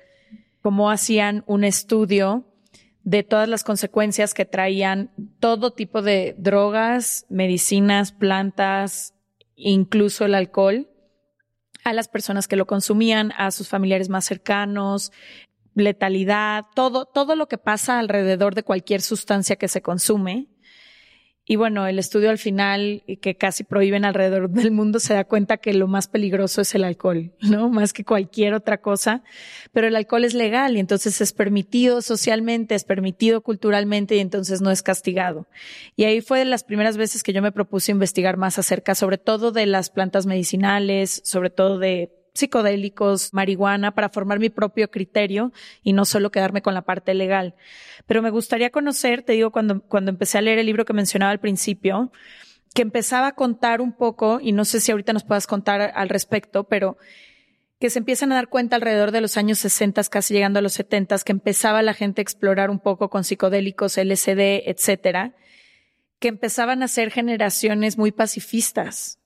[0.61, 2.45] cómo hacían un estudio
[3.03, 9.15] de todas las consecuencias que traían todo tipo de drogas, medicinas, plantas,
[9.55, 10.87] incluso el alcohol,
[11.83, 15.11] a las personas que lo consumían, a sus familiares más cercanos,
[15.73, 20.47] letalidad, todo, todo lo que pasa alrededor de cualquier sustancia que se consume.
[21.43, 25.57] Y bueno, el estudio al final, que casi prohíben alrededor del mundo, se da cuenta
[25.57, 27.69] que lo más peligroso es el alcohol, ¿no?
[27.69, 29.23] Más que cualquier otra cosa.
[29.71, 34.61] Pero el alcohol es legal y entonces es permitido socialmente, es permitido culturalmente y entonces
[34.61, 35.47] no es castigado.
[35.95, 39.17] Y ahí fue de las primeras veces que yo me propuse investigar más acerca, sobre
[39.17, 45.51] todo de las plantas medicinales, sobre todo de psicodélicos, marihuana, para formar mi propio criterio
[45.83, 47.55] y no solo quedarme con la parte legal.
[48.05, 51.31] Pero me gustaría conocer, te digo, cuando, cuando empecé a leer el libro que mencionaba
[51.31, 52.11] al principio,
[52.73, 56.09] que empezaba a contar un poco, y no sé si ahorita nos puedas contar al
[56.09, 56.97] respecto, pero
[57.79, 60.73] que se empiezan a dar cuenta alrededor de los años 60, casi llegando a los
[60.73, 65.33] 70, que empezaba la gente a explorar un poco con psicodélicos, LSD, etcétera,
[66.19, 69.17] que empezaban a ser generaciones muy pacifistas,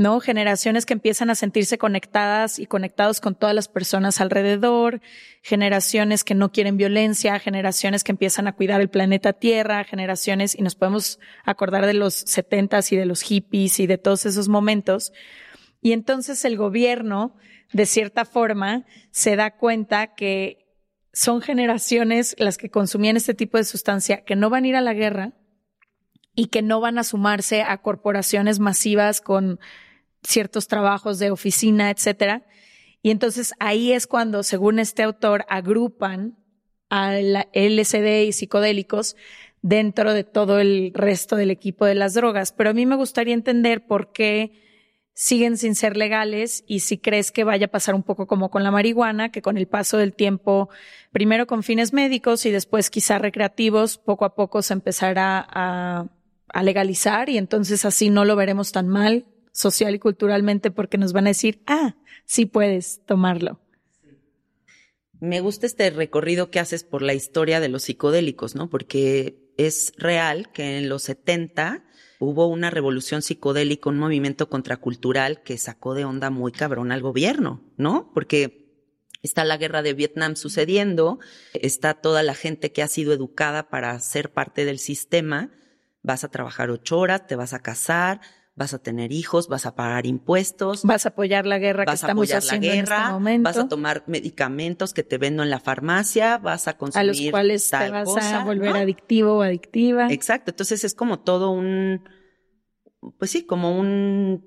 [0.00, 0.18] ¿no?
[0.18, 5.02] Generaciones que empiezan a sentirse conectadas y conectados con todas las personas alrededor,
[5.42, 10.62] generaciones que no quieren violencia, generaciones que empiezan a cuidar el planeta Tierra, generaciones, y
[10.62, 15.12] nos podemos acordar de los setentas y de los hippies y de todos esos momentos.
[15.82, 17.36] Y entonces el gobierno,
[17.74, 20.66] de cierta forma, se da cuenta que
[21.12, 24.80] son generaciones las que consumían este tipo de sustancia que no van a ir a
[24.80, 25.34] la guerra
[26.34, 29.60] y que no van a sumarse a corporaciones masivas con
[30.22, 32.46] ciertos trabajos de oficina, etcétera.
[33.02, 36.36] Y entonces ahí es cuando, según este autor, agrupan
[36.88, 39.16] al LSD y psicodélicos
[39.62, 42.52] dentro de todo el resto del equipo de las drogas.
[42.52, 44.52] Pero a mí me gustaría entender por qué
[45.12, 48.62] siguen sin ser legales y si crees que vaya a pasar un poco como con
[48.62, 50.70] la marihuana, que con el paso del tiempo,
[51.12, 56.06] primero con fines médicos y después quizá recreativos, poco a poco se empezará a,
[56.48, 61.12] a legalizar y entonces así no lo veremos tan mal social y culturalmente porque nos
[61.12, 63.60] van a decir, ah, sí puedes tomarlo.
[65.20, 68.70] Me gusta este recorrido que haces por la historia de los psicodélicos, ¿no?
[68.70, 71.84] Porque es real que en los 70
[72.18, 77.62] hubo una revolución psicodélica, un movimiento contracultural que sacó de onda muy cabrón al gobierno,
[77.76, 78.10] ¿no?
[78.14, 78.60] Porque
[79.22, 81.18] está la guerra de Vietnam sucediendo,
[81.52, 85.50] está toda la gente que ha sido educada para ser parte del sistema,
[86.02, 88.20] vas a trabajar ocho horas, te vas a casar,
[88.60, 90.84] vas a tener hijos, vas a pagar impuestos.
[90.84, 93.48] Vas a apoyar la guerra que estamos haciendo en este momento.
[93.48, 97.30] Vas a tomar medicamentos que te vendo en la farmacia, vas a consumir A los
[97.30, 100.12] cuales te vas a volver adictivo o adictiva.
[100.12, 102.06] Exacto, entonces es como todo un,
[103.18, 104.44] pues sí, como un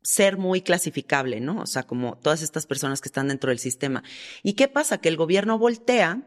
[0.00, 1.60] ser muy clasificable, ¿no?
[1.60, 4.04] O sea, como todas estas personas que están dentro del sistema.
[4.44, 4.98] ¿Y qué pasa?
[4.98, 6.22] Que el gobierno voltea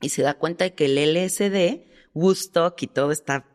[0.00, 3.46] y se da cuenta de que el LSD Woodstock y toda esta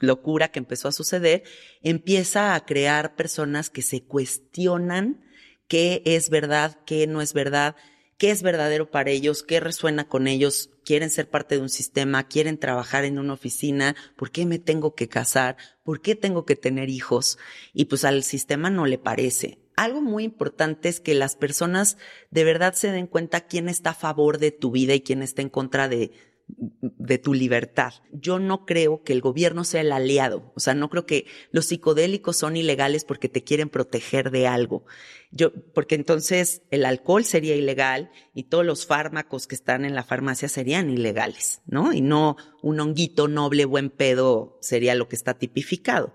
[0.00, 1.44] locura que empezó a suceder,
[1.82, 5.24] empieza a crear personas que se cuestionan
[5.68, 7.76] qué es verdad, qué no es verdad,
[8.18, 12.28] qué es verdadero para ellos, qué resuena con ellos, quieren ser parte de un sistema,
[12.28, 15.56] quieren trabajar en una oficina, ¿por qué me tengo que casar?
[15.82, 17.38] ¿Por qué tengo que tener hijos?
[17.72, 19.58] Y pues al sistema no le parece.
[19.76, 21.98] Algo muy importante es que las personas
[22.30, 25.42] de verdad se den cuenta quién está a favor de tu vida y quién está
[25.42, 26.12] en contra de,
[26.48, 27.92] de tu libertad.
[28.12, 31.66] Yo no creo que el gobierno sea el aliado, o sea, no creo que los
[31.66, 34.84] psicodélicos son ilegales porque te quieren proteger de algo.
[35.32, 40.04] Yo, porque entonces el alcohol sería ilegal y todos los fármacos que están en la
[40.04, 41.92] farmacia serían ilegales, ¿no?
[41.92, 46.14] Y no un honguito noble, buen pedo sería lo que está tipificado.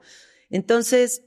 [0.49, 1.23] Entonces,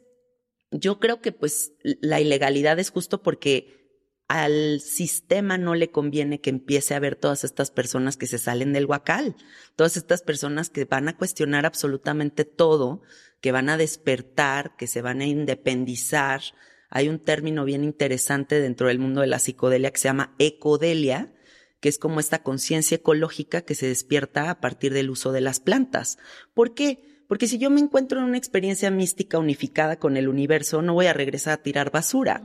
[0.71, 3.84] yo creo que pues la ilegalidad es justo porque
[4.29, 8.73] al sistema no le conviene que empiece a ver todas estas personas que se salen
[8.73, 9.37] del huacal,
[9.77, 13.03] todas estas personas que van a cuestionar absolutamente todo,
[13.41, 16.41] que van a despertar, que se van a independizar.
[16.89, 21.35] Hay un término bien interesante dentro del mundo de la psicodelia que se llama ecodelia,
[21.81, 25.61] que es como esta conciencia ecológica que se despierta a partir del uso de las
[25.61, 26.17] plantas.
[26.55, 27.23] ¿Por qué?
[27.29, 31.07] Porque si yo me encuentro en una experiencia mística unificada con el universo, no voy
[31.07, 32.43] a regresar a tirar basura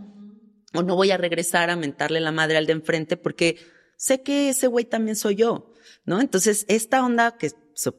[0.74, 3.58] o no voy a regresar a mentarle la madre al de enfrente porque
[3.98, 5.74] sé que ese güey también soy yo,
[6.06, 6.22] ¿no?
[6.22, 7.52] Entonces, esta onda que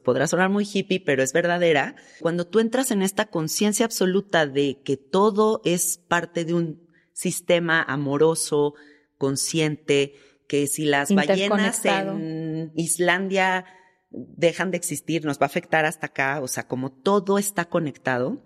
[0.03, 4.81] podrá sonar muy hippie, pero es verdadera, cuando tú entras en esta conciencia absoluta de
[4.83, 8.75] que todo es parte de un sistema amoroso,
[9.17, 10.15] consciente,
[10.47, 13.65] que si las ballenas en Islandia
[14.09, 18.43] dejan de existir, nos va a afectar hasta acá, o sea, como todo está conectado,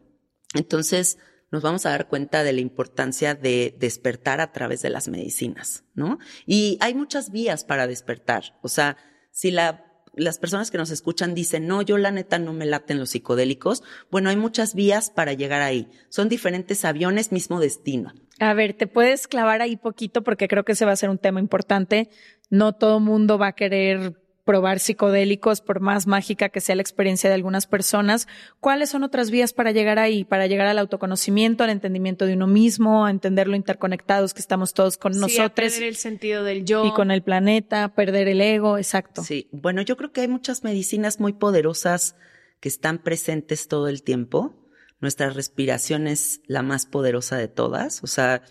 [0.53, 1.17] entonces
[1.55, 5.85] nos vamos a dar cuenta de la importancia de despertar a través de las medicinas,
[5.93, 6.19] ¿no?
[6.45, 8.57] Y hay muchas vías para despertar.
[8.61, 8.97] O sea,
[9.31, 12.99] si la, las personas que nos escuchan dicen, no, yo la neta no me laten
[12.99, 15.87] los psicodélicos, bueno, hay muchas vías para llegar ahí.
[16.09, 18.11] Son diferentes aviones, mismo destino.
[18.41, 21.19] A ver, te puedes clavar ahí poquito porque creo que ese va a ser un
[21.19, 22.09] tema importante.
[22.49, 27.29] No todo mundo va a querer probar psicodélicos, por más mágica que sea la experiencia
[27.29, 28.27] de algunas personas,
[28.59, 32.47] ¿cuáles son otras vías para llegar ahí, para llegar al autoconocimiento, al entendimiento de uno
[32.47, 35.51] mismo, a entender lo interconectados que estamos todos con nosotros?
[35.55, 36.85] perder el sentido del yo.
[36.85, 39.23] Y con el planeta, perder el ego, exacto.
[39.23, 42.15] Sí, bueno, yo creo que hay muchas medicinas muy poderosas
[42.59, 44.53] que están presentes todo el tiempo.
[45.01, 48.43] Nuestra respiración es la más poderosa de todas, o sea,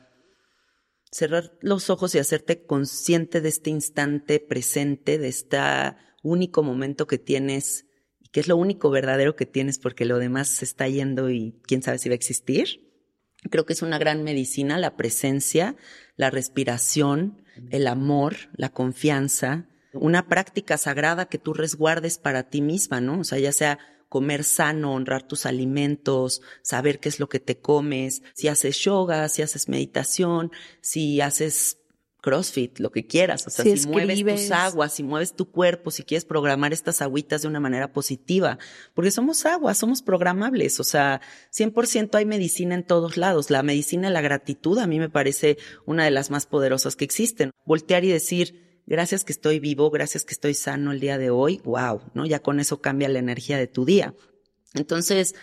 [1.15, 5.59] cerrar los ojos y hacerte consciente de este instante presente, de este
[6.25, 7.87] único momento que tienes
[8.19, 11.55] y que es lo único verdadero que tienes porque lo demás se está yendo y
[11.69, 12.91] quién sabe si va a existir.
[13.49, 15.77] Creo que es una gran medicina la presencia,
[16.17, 23.01] la respiración, el amor, la confianza, una práctica sagrada que tú resguardes para ti misma,
[23.01, 23.21] ¿no?
[23.21, 23.79] O sea, ya sea
[24.15, 29.29] comer sano, honrar tus alimentos, saber qué es lo que te comes, si haces yoga,
[29.29, 31.79] si haces meditación, si haces
[32.23, 36.05] CrossFit, lo que quieras, o sea, si, mueves tus aguas, si mueves tu cuerpo, si
[36.05, 38.57] quieres programar estas agüitas de una manera positiva,
[38.95, 41.21] porque somos aguas, somos programables, o sea,
[41.53, 43.51] 100% hay medicina en todos lados.
[43.51, 47.05] La medicina de la gratitud a mí me parece una de las más poderosas que
[47.05, 47.51] existen.
[47.67, 51.61] Voltear y decir, gracias que estoy vivo, gracias que estoy sano el día de hoy,
[51.65, 52.27] wow, ¿no?
[52.27, 54.15] Ya con eso cambia la energía de tu día.
[54.75, 55.35] Entonces,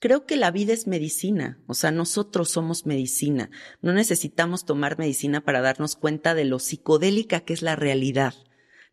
[0.00, 3.50] creo que la vida es medicina, o sea, nosotros somos medicina.
[3.80, 8.34] No necesitamos tomar medicina para darnos cuenta de lo psicodélica que es la realidad.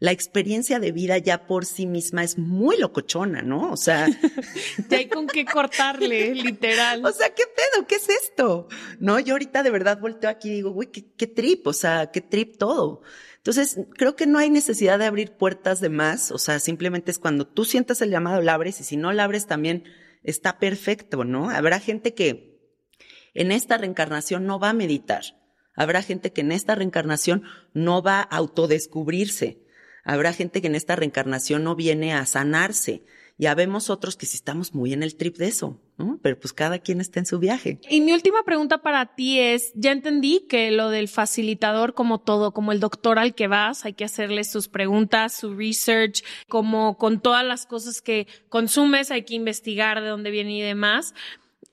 [0.02, 3.70] La experiencia de vida ya por sí misma es muy locochona, ¿no?
[3.70, 4.08] O sea,
[4.89, 7.06] ya hay con qué cortarle, literal.
[7.06, 7.86] O sea, ¿qué pedo?
[7.86, 8.70] ¿Qué es esto?
[9.00, 12.12] No, yo ahorita de verdad volteo aquí y digo, güey, qué, qué trip, o sea,
[12.12, 13.02] qué trip todo.
[13.40, 17.20] Entonces, creo que no hay necesidad de abrir puertas de más, o sea, simplemente es
[17.20, 19.86] cuando tú sientas el llamado, la abres, y si no la abres también
[20.24, 21.50] está perfecto, ¿no?
[21.50, 22.60] Habrá gente que
[23.34, 25.24] en esta reencarnación no va a meditar.
[25.74, 29.64] Habrá gente que en esta reencarnación no va a autodescubrirse.
[30.04, 33.06] Habrá gente que en esta reencarnación no viene a sanarse.
[33.40, 36.20] Ya vemos otros que sí estamos muy en el trip de eso, ¿no?
[36.22, 37.80] Pero pues cada quien está en su viaje.
[37.90, 42.54] Y mi última pregunta para ti es, ya entendí que lo del facilitador como todo,
[42.54, 47.22] como el doctor al que vas, hay que hacerle sus preguntas, su research, como con
[47.22, 51.14] todas las cosas que consumes, hay que investigar de dónde viene y demás.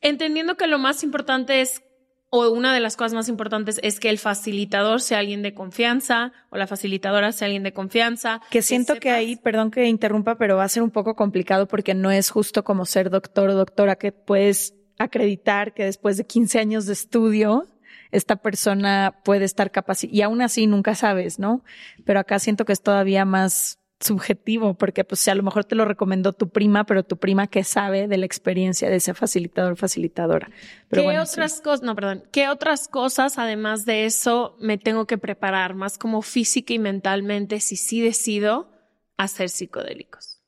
[0.01, 1.83] Entendiendo que lo más importante es
[2.31, 6.33] o una de las cosas más importantes es que el facilitador sea alguien de confianza
[6.51, 8.41] o la facilitadora sea alguien de confianza.
[8.51, 11.95] Que siento que, ahí, perdón que interrumpa, pero va a ser un poco complicado porque
[11.95, 16.59] no es justo como ser doctor o doctora que puedes acreditar que después de 15
[16.59, 17.67] años de estudio
[18.13, 21.65] esta persona puede estar capacitada y aún así nunca sabes, ¿no?
[22.05, 25.75] Pero acá siento que es todavía más subjetivo, porque pues si a lo mejor te
[25.75, 29.77] lo recomendó tu prima, pero tu prima que sabe de la experiencia de ese facilitador,
[29.77, 30.51] facilitadora.
[30.89, 35.19] Pero ¿Qué otras cosas, no, perdón, qué otras cosas además de eso me tengo que
[35.19, 38.71] preparar más como física y mentalmente si sí decido
[39.17, 40.43] hacer psicodélicos?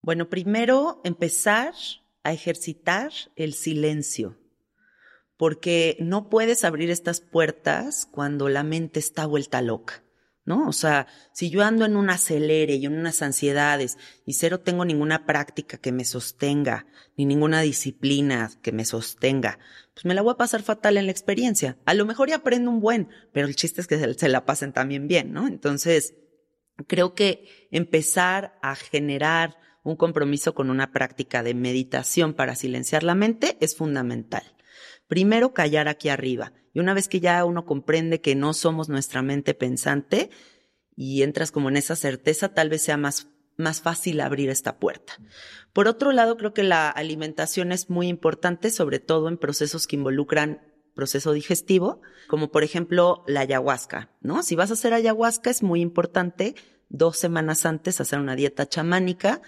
[0.00, 1.74] Bueno, primero empezar
[2.22, 4.38] a ejercitar el silencio,
[5.36, 10.03] porque no puedes abrir estas puertas cuando la mente está vuelta loca.
[10.44, 10.68] ¿No?
[10.68, 14.84] O sea, si yo ando en un acelere y en unas ansiedades y cero tengo
[14.84, 16.86] ninguna práctica que me sostenga,
[17.16, 19.58] ni ninguna disciplina que me sostenga,
[19.94, 21.78] pues me la voy a pasar fatal en la experiencia.
[21.86, 24.44] A lo mejor ya aprendo un buen, pero el chiste es que se, se la
[24.44, 25.46] pasen también bien, ¿no?
[25.46, 26.14] Entonces,
[26.86, 33.14] creo que empezar a generar un compromiso con una práctica de meditación para silenciar la
[33.14, 34.53] mente es fundamental.
[35.06, 39.22] Primero, callar aquí arriba y una vez que ya uno comprende que no somos nuestra
[39.22, 40.30] mente pensante
[40.96, 45.14] y entras como en esa certeza, tal vez sea más, más fácil abrir esta puerta.
[45.72, 49.96] Por otro lado, creo que la alimentación es muy importante, sobre todo en procesos que
[49.96, 50.60] involucran
[50.94, 54.42] proceso digestivo, como por ejemplo la ayahuasca, ¿no?
[54.42, 56.54] Si vas a hacer ayahuasca es muy importante
[56.88, 59.42] dos semanas antes hacer una dieta chamánica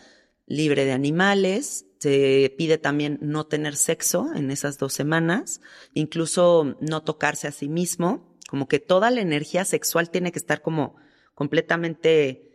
[0.46, 5.60] libre de animales, se pide también no tener sexo en esas dos semanas,
[5.92, 10.62] incluso no tocarse a sí mismo, como que toda la energía sexual tiene que estar
[10.62, 10.96] como
[11.34, 12.46] completamente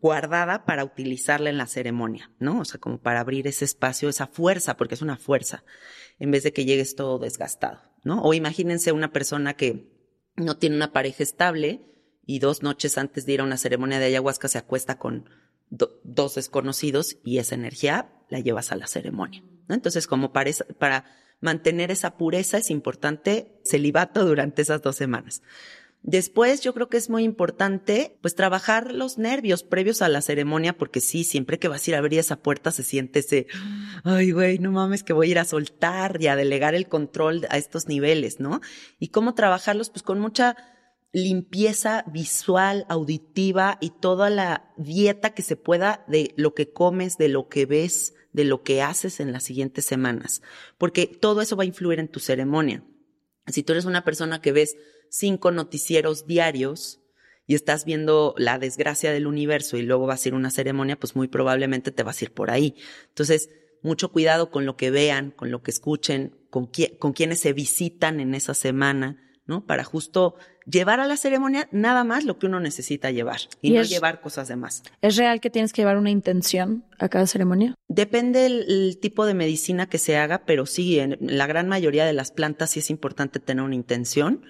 [0.00, 2.60] guardada para utilizarla en la ceremonia, ¿no?
[2.60, 5.64] O sea, como para abrir ese espacio, esa fuerza, porque es una fuerza,
[6.18, 8.22] en vez de que llegues todo desgastado, ¿no?
[8.22, 9.90] O imagínense una persona que
[10.36, 11.80] no tiene una pareja estable
[12.26, 15.28] y dos noches antes de ir a una ceremonia de ayahuasca se acuesta con
[15.70, 19.42] dos desconocidos y esa energía la llevas a la ceremonia.
[19.68, 21.04] Entonces, como para, para
[21.40, 25.42] mantener esa pureza es importante celibato durante esas dos semanas.
[26.06, 30.76] Después yo creo que es muy importante pues trabajar los nervios previos a la ceremonia
[30.76, 33.46] porque sí, siempre que vas a ir a abrir esa puerta se siente ese,
[34.04, 37.46] ay güey, no mames que voy a ir a soltar y a delegar el control
[37.48, 38.60] a estos niveles, ¿no?
[38.98, 40.58] Y cómo trabajarlos pues con mucha
[41.14, 47.28] limpieza visual, auditiva y toda la dieta que se pueda de lo que comes, de
[47.28, 50.42] lo que ves, de lo que haces en las siguientes semanas,
[50.76, 52.82] porque todo eso va a influir en tu ceremonia.
[53.46, 54.76] Si tú eres una persona que ves
[55.08, 57.00] cinco noticieros diarios
[57.46, 60.98] y estás viendo la desgracia del universo y luego vas a ir a una ceremonia,
[60.98, 62.74] pues muy probablemente te vas a ir por ahí.
[63.10, 63.50] Entonces,
[63.82, 68.18] mucho cuidado con lo que vean, con lo que escuchen, con, con quienes se visitan
[68.18, 69.64] en esa semana, ¿no?
[69.64, 70.34] Para justo
[70.66, 74.48] llevar a la ceremonia nada más lo que uno necesita llevar y, no llevar cosas
[74.48, 74.82] de más.
[75.02, 77.74] ¿Es real que tienes que llevar una intención a cada ceremonia?
[77.88, 82.12] Depende del tipo de medicina que se haga, pero sí, en la gran mayoría de
[82.12, 84.44] las plantas sí es importante tener una intención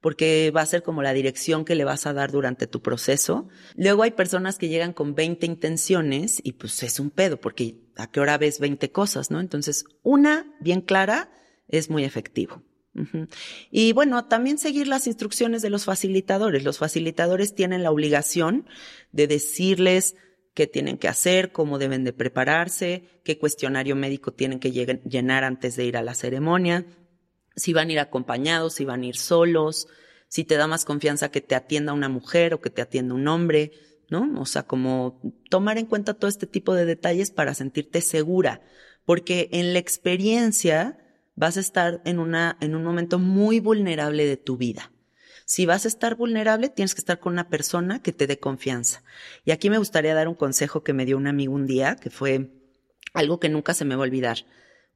[0.00, 3.48] porque va a ser como la dirección que le vas a dar durante tu proceso.
[3.76, 8.10] Luego hay personas que llegan con 20 intenciones y pues es un pedo porque a
[8.10, 9.40] qué hora ves 20 cosas, ¿no?
[9.40, 11.30] Entonces, una bien clara
[11.68, 12.62] es muy efectivo.
[13.70, 16.64] Y bueno, también seguir las instrucciones de los facilitadores.
[16.64, 18.66] Los facilitadores tienen la obligación
[19.12, 20.16] de decirles
[20.54, 25.76] qué tienen que hacer, cómo deben de prepararse, qué cuestionario médico tienen que llenar antes
[25.76, 26.84] de ir a la ceremonia,
[27.56, 29.86] si van a ir acompañados, si van a ir solos,
[30.28, 33.28] si te da más confianza que te atienda una mujer o que te atienda un
[33.28, 33.72] hombre,
[34.08, 34.40] ¿no?
[34.40, 38.62] O sea, como tomar en cuenta todo este tipo de detalles para sentirte segura,
[39.04, 40.98] porque en la experiencia
[41.40, 44.92] vas a estar en, una, en un momento muy vulnerable de tu vida.
[45.46, 49.02] Si vas a estar vulnerable, tienes que estar con una persona que te dé confianza.
[49.46, 52.10] Y aquí me gustaría dar un consejo que me dio un amigo un día, que
[52.10, 52.52] fue
[53.14, 54.44] algo que nunca se me va a olvidar.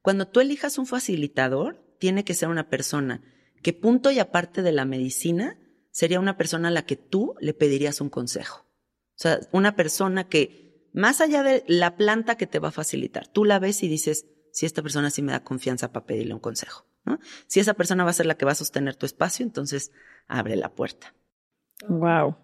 [0.03, 3.23] Cuando tú elijas un facilitador, tiene que ser una persona
[3.63, 7.55] que punto y aparte de la medicina, sería una persona a la que tú le
[7.55, 8.67] pedirías un consejo.
[9.15, 13.27] O sea, una persona que, más allá de la planta que te va a facilitar,
[13.27, 16.39] tú la ves y dices, si esta persona sí me da confianza para pedirle un
[16.39, 16.85] consejo.
[17.03, 17.19] ¿no?
[17.45, 19.91] Si esa persona va a ser la que va a sostener tu espacio, entonces
[20.29, 21.13] abre la puerta.
[21.89, 22.37] Wow.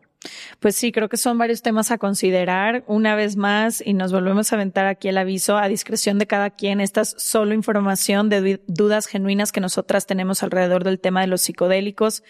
[0.59, 4.51] Pues sí, creo que son varios temas a considerar una vez más y nos volvemos
[4.51, 6.82] a aventar aquí el aviso a discreción de cada quien.
[6.82, 11.41] Esta es solo información de dudas genuinas que nosotras tenemos alrededor del tema de los
[11.41, 12.24] psicodélicos.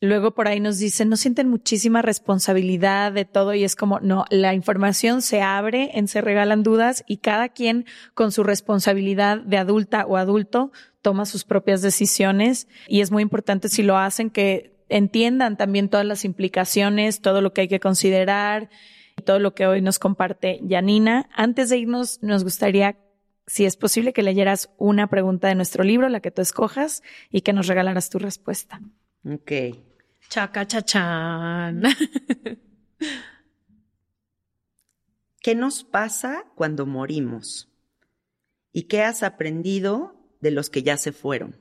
[0.00, 4.26] Luego por ahí nos dicen, no sienten muchísima responsabilidad de todo y es como, no,
[4.30, 7.84] la información se abre Se Regalan Dudas y cada quien
[8.14, 10.70] con su responsabilidad de adulta o adulto
[11.02, 16.06] toma sus propias decisiones y es muy importante si lo hacen que entiendan también todas
[16.06, 18.70] las implicaciones, todo lo que hay que considerar
[19.16, 21.28] y todo lo que hoy nos comparte Janina.
[21.34, 22.96] Antes de irnos, nos gustaría
[23.48, 27.40] si es posible que leyeras una pregunta de nuestro libro, la que tú escojas, y
[27.40, 28.80] que nos regalaras tu respuesta.
[29.24, 29.52] Ok.
[30.28, 31.82] Chaca chachán.
[35.40, 37.68] ¿Qué nos pasa cuando morimos?
[38.72, 41.56] ¿Y qué has aprendido de los que ya se fueron?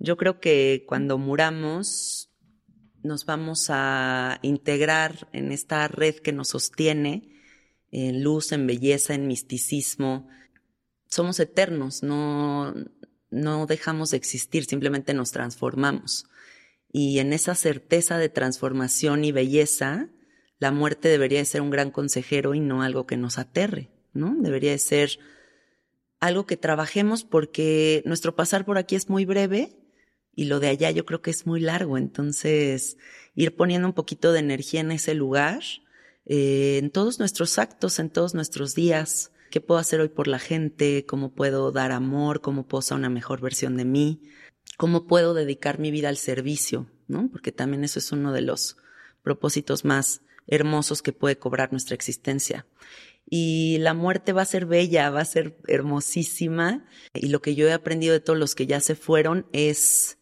[0.00, 2.30] Yo creo que cuando muramos
[3.04, 7.30] nos vamos a integrar en esta red que nos sostiene,
[7.92, 10.28] en luz, en belleza, en misticismo.
[11.08, 12.74] Somos eternos, no,
[13.30, 16.26] no dejamos de existir, simplemente nos transformamos.
[16.92, 20.08] Y en esa certeza de transformación y belleza,
[20.58, 24.34] la muerte debería de ser un gran consejero y no algo que nos aterre, ¿no?
[24.38, 25.18] Debería de ser
[26.20, 29.76] algo que trabajemos porque nuestro pasar por aquí es muy breve
[30.34, 31.98] y lo de allá yo creo que es muy largo.
[31.98, 32.96] Entonces,
[33.34, 35.62] ir poniendo un poquito de energía en ese lugar,
[36.24, 39.32] eh, en todos nuestros actos, en todos nuestros días.
[39.50, 41.06] ¿Qué puedo hacer hoy por la gente?
[41.06, 42.40] ¿Cómo puedo dar amor?
[42.40, 44.22] ¿Cómo puedo ser una mejor versión de mí?
[44.76, 46.86] ¿Cómo puedo dedicar mi vida al servicio?
[47.08, 47.28] ¿No?
[47.30, 48.76] Porque también eso es uno de los
[49.22, 52.66] propósitos más hermosos que puede cobrar nuestra existencia.
[53.28, 56.84] Y la muerte va a ser bella, va a ser hermosísima.
[57.12, 60.18] Y lo que yo he aprendido de todos los que ya se fueron es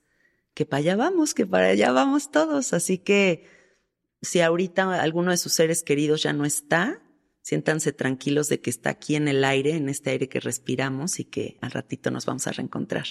[0.54, 2.72] que para allá vamos, que para allá vamos todos.
[2.72, 3.46] Así que
[4.22, 7.02] si ahorita alguno de sus seres queridos ya no está,
[7.42, 11.24] siéntanse tranquilos de que está aquí en el aire, en este aire que respiramos y
[11.24, 13.04] que al ratito nos vamos a reencontrar.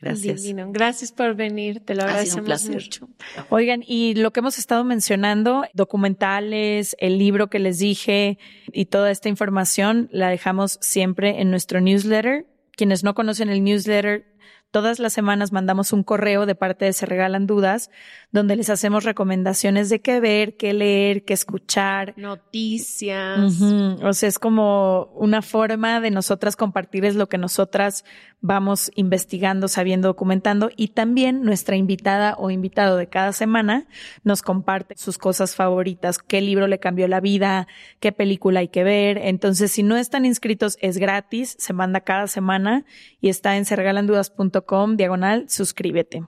[0.00, 0.42] Gracias.
[0.42, 0.70] Divino.
[0.72, 3.08] Gracias por venir, te lo agradecemos mucho.
[3.50, 8.38] Oigan, y lo que hemos estado mencionando, documentales, el libro que les dije
[8.72, 12.46] y toda esta información la dejamos siempre en nuestro newsletter.
[12.72, 14.24] Quienes no conocen el newsletter,
[14.70, 17.90] Todas las semanas mandamos un correo de parte de Se Regalan Dudas,
[18.30, 22.14] donde les hacemos recomendaciones de qué ver, qué leer, qué escuchar.
[22.16, 23.60] Noticias.
[24.00, 28.04] O sea, es como una forma de nosotras compartirles lo que nosotras
[28.42, 30.70] vamos investigando, sabiendo, documentando.
[30.76, 33.88] Y también nuestra invitada o invitado de cada semana
[34.22, 37.66] nos comparte sus cosas favoritas, qué libro le cambió la vida,
[37.98, 39.18] qué película hay que ver.
[39.18, 42.84] Entonces, si no están inscritos, es gratis, se manda cada semana
[43.20, 46.24] y está en sergalandudas.com com diagonal suscríbete.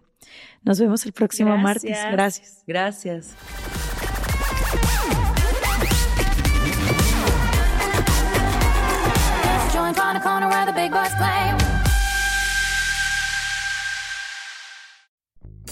[0.63, 1.99] Nos vemos el próximo martes.
[2.11, 2.63] Gracias.
[2.67, 3.35] Gracias.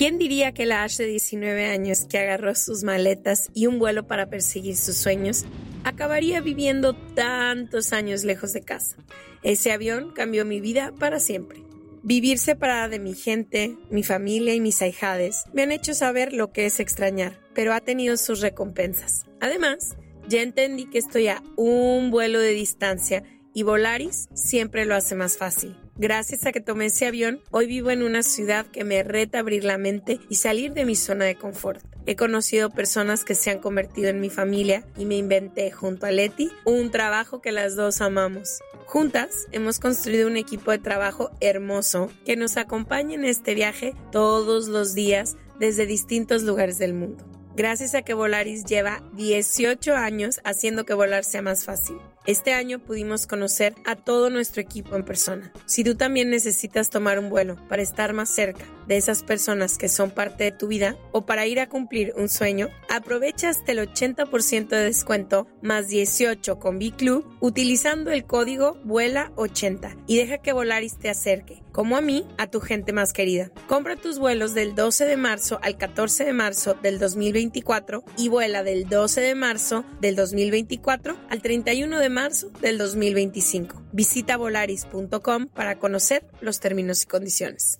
[0.00, 4.06] ¿Quién diría que la Ash de 19 años que agarró sus maletas y un vuelo
[4.06, 5.44] para perseguir sus sueños
[5.84, 8.96] acabaría viviendo tantos años lejos de casa?
[9.42, 11.69] Ese avión cambió mi vida para siempre.
[12.02, 16.50] Vivir separada de mi gente, mi familia y mis ahijades me han hecho saber lo
[16.50, 19.26] que es extrañar, pero ha tenido sus recompensas.
[19.38, 19.96] Además,
[20.26, 23.22] ya entendí que estoy a un vuelo de distancia
[23.52, 25.76] y Volaris siempre lo hace más fácil.
[26.00, 29.64] Gracias a que tomé ese avión, hoy vivo en una ciudad que me reta abrir
[29.64, 31.84] la mente y salir de mi zona de confort.
[32.06, 36.10] He conocido personas que se han convertido en mi familia y me inventé junto a
[36.10, 38.60] Leti un trabajo que las dos amamos.
[38.86, 44.68] Juntas hemos construido un equipo de trabajo hermoso que nos acompaña en este viaje todos
[44.68, 47.26] los días desde distintos lugares del mundo.
[47.54, 51.98] Gracias a que Volaris lleva 18 años haciendo que volar sea más fácil.
[52.26, 55.50] Este año pudimos conocer a todo nuestro equipo en persona.
[55.64, 59.88] Si tú también necesitas tomar un vuelo para estar más cerca de esas personas que
[59.88, 63.78] son parte de tu vida o para ir a cumplir un sueño, aprovecha hasta el
[63.78, 70.98] 80% de descuento más 18 con B-Club utilizando el código VUELA80 y deja que Volaris
[70.98, 73.50] te acerque, como a mí, a tu gente más querida.
[73.66, 78.62] Compra tus vuelos del 12 de marzo al 14 de marzo del 2024 y vuela
[78.62, 83.82] del 12 de marzo del 2024 al 31 de marzo del 2025.
[83.92, 87.79] Visita volaris.com para conocer los términos y condiciones.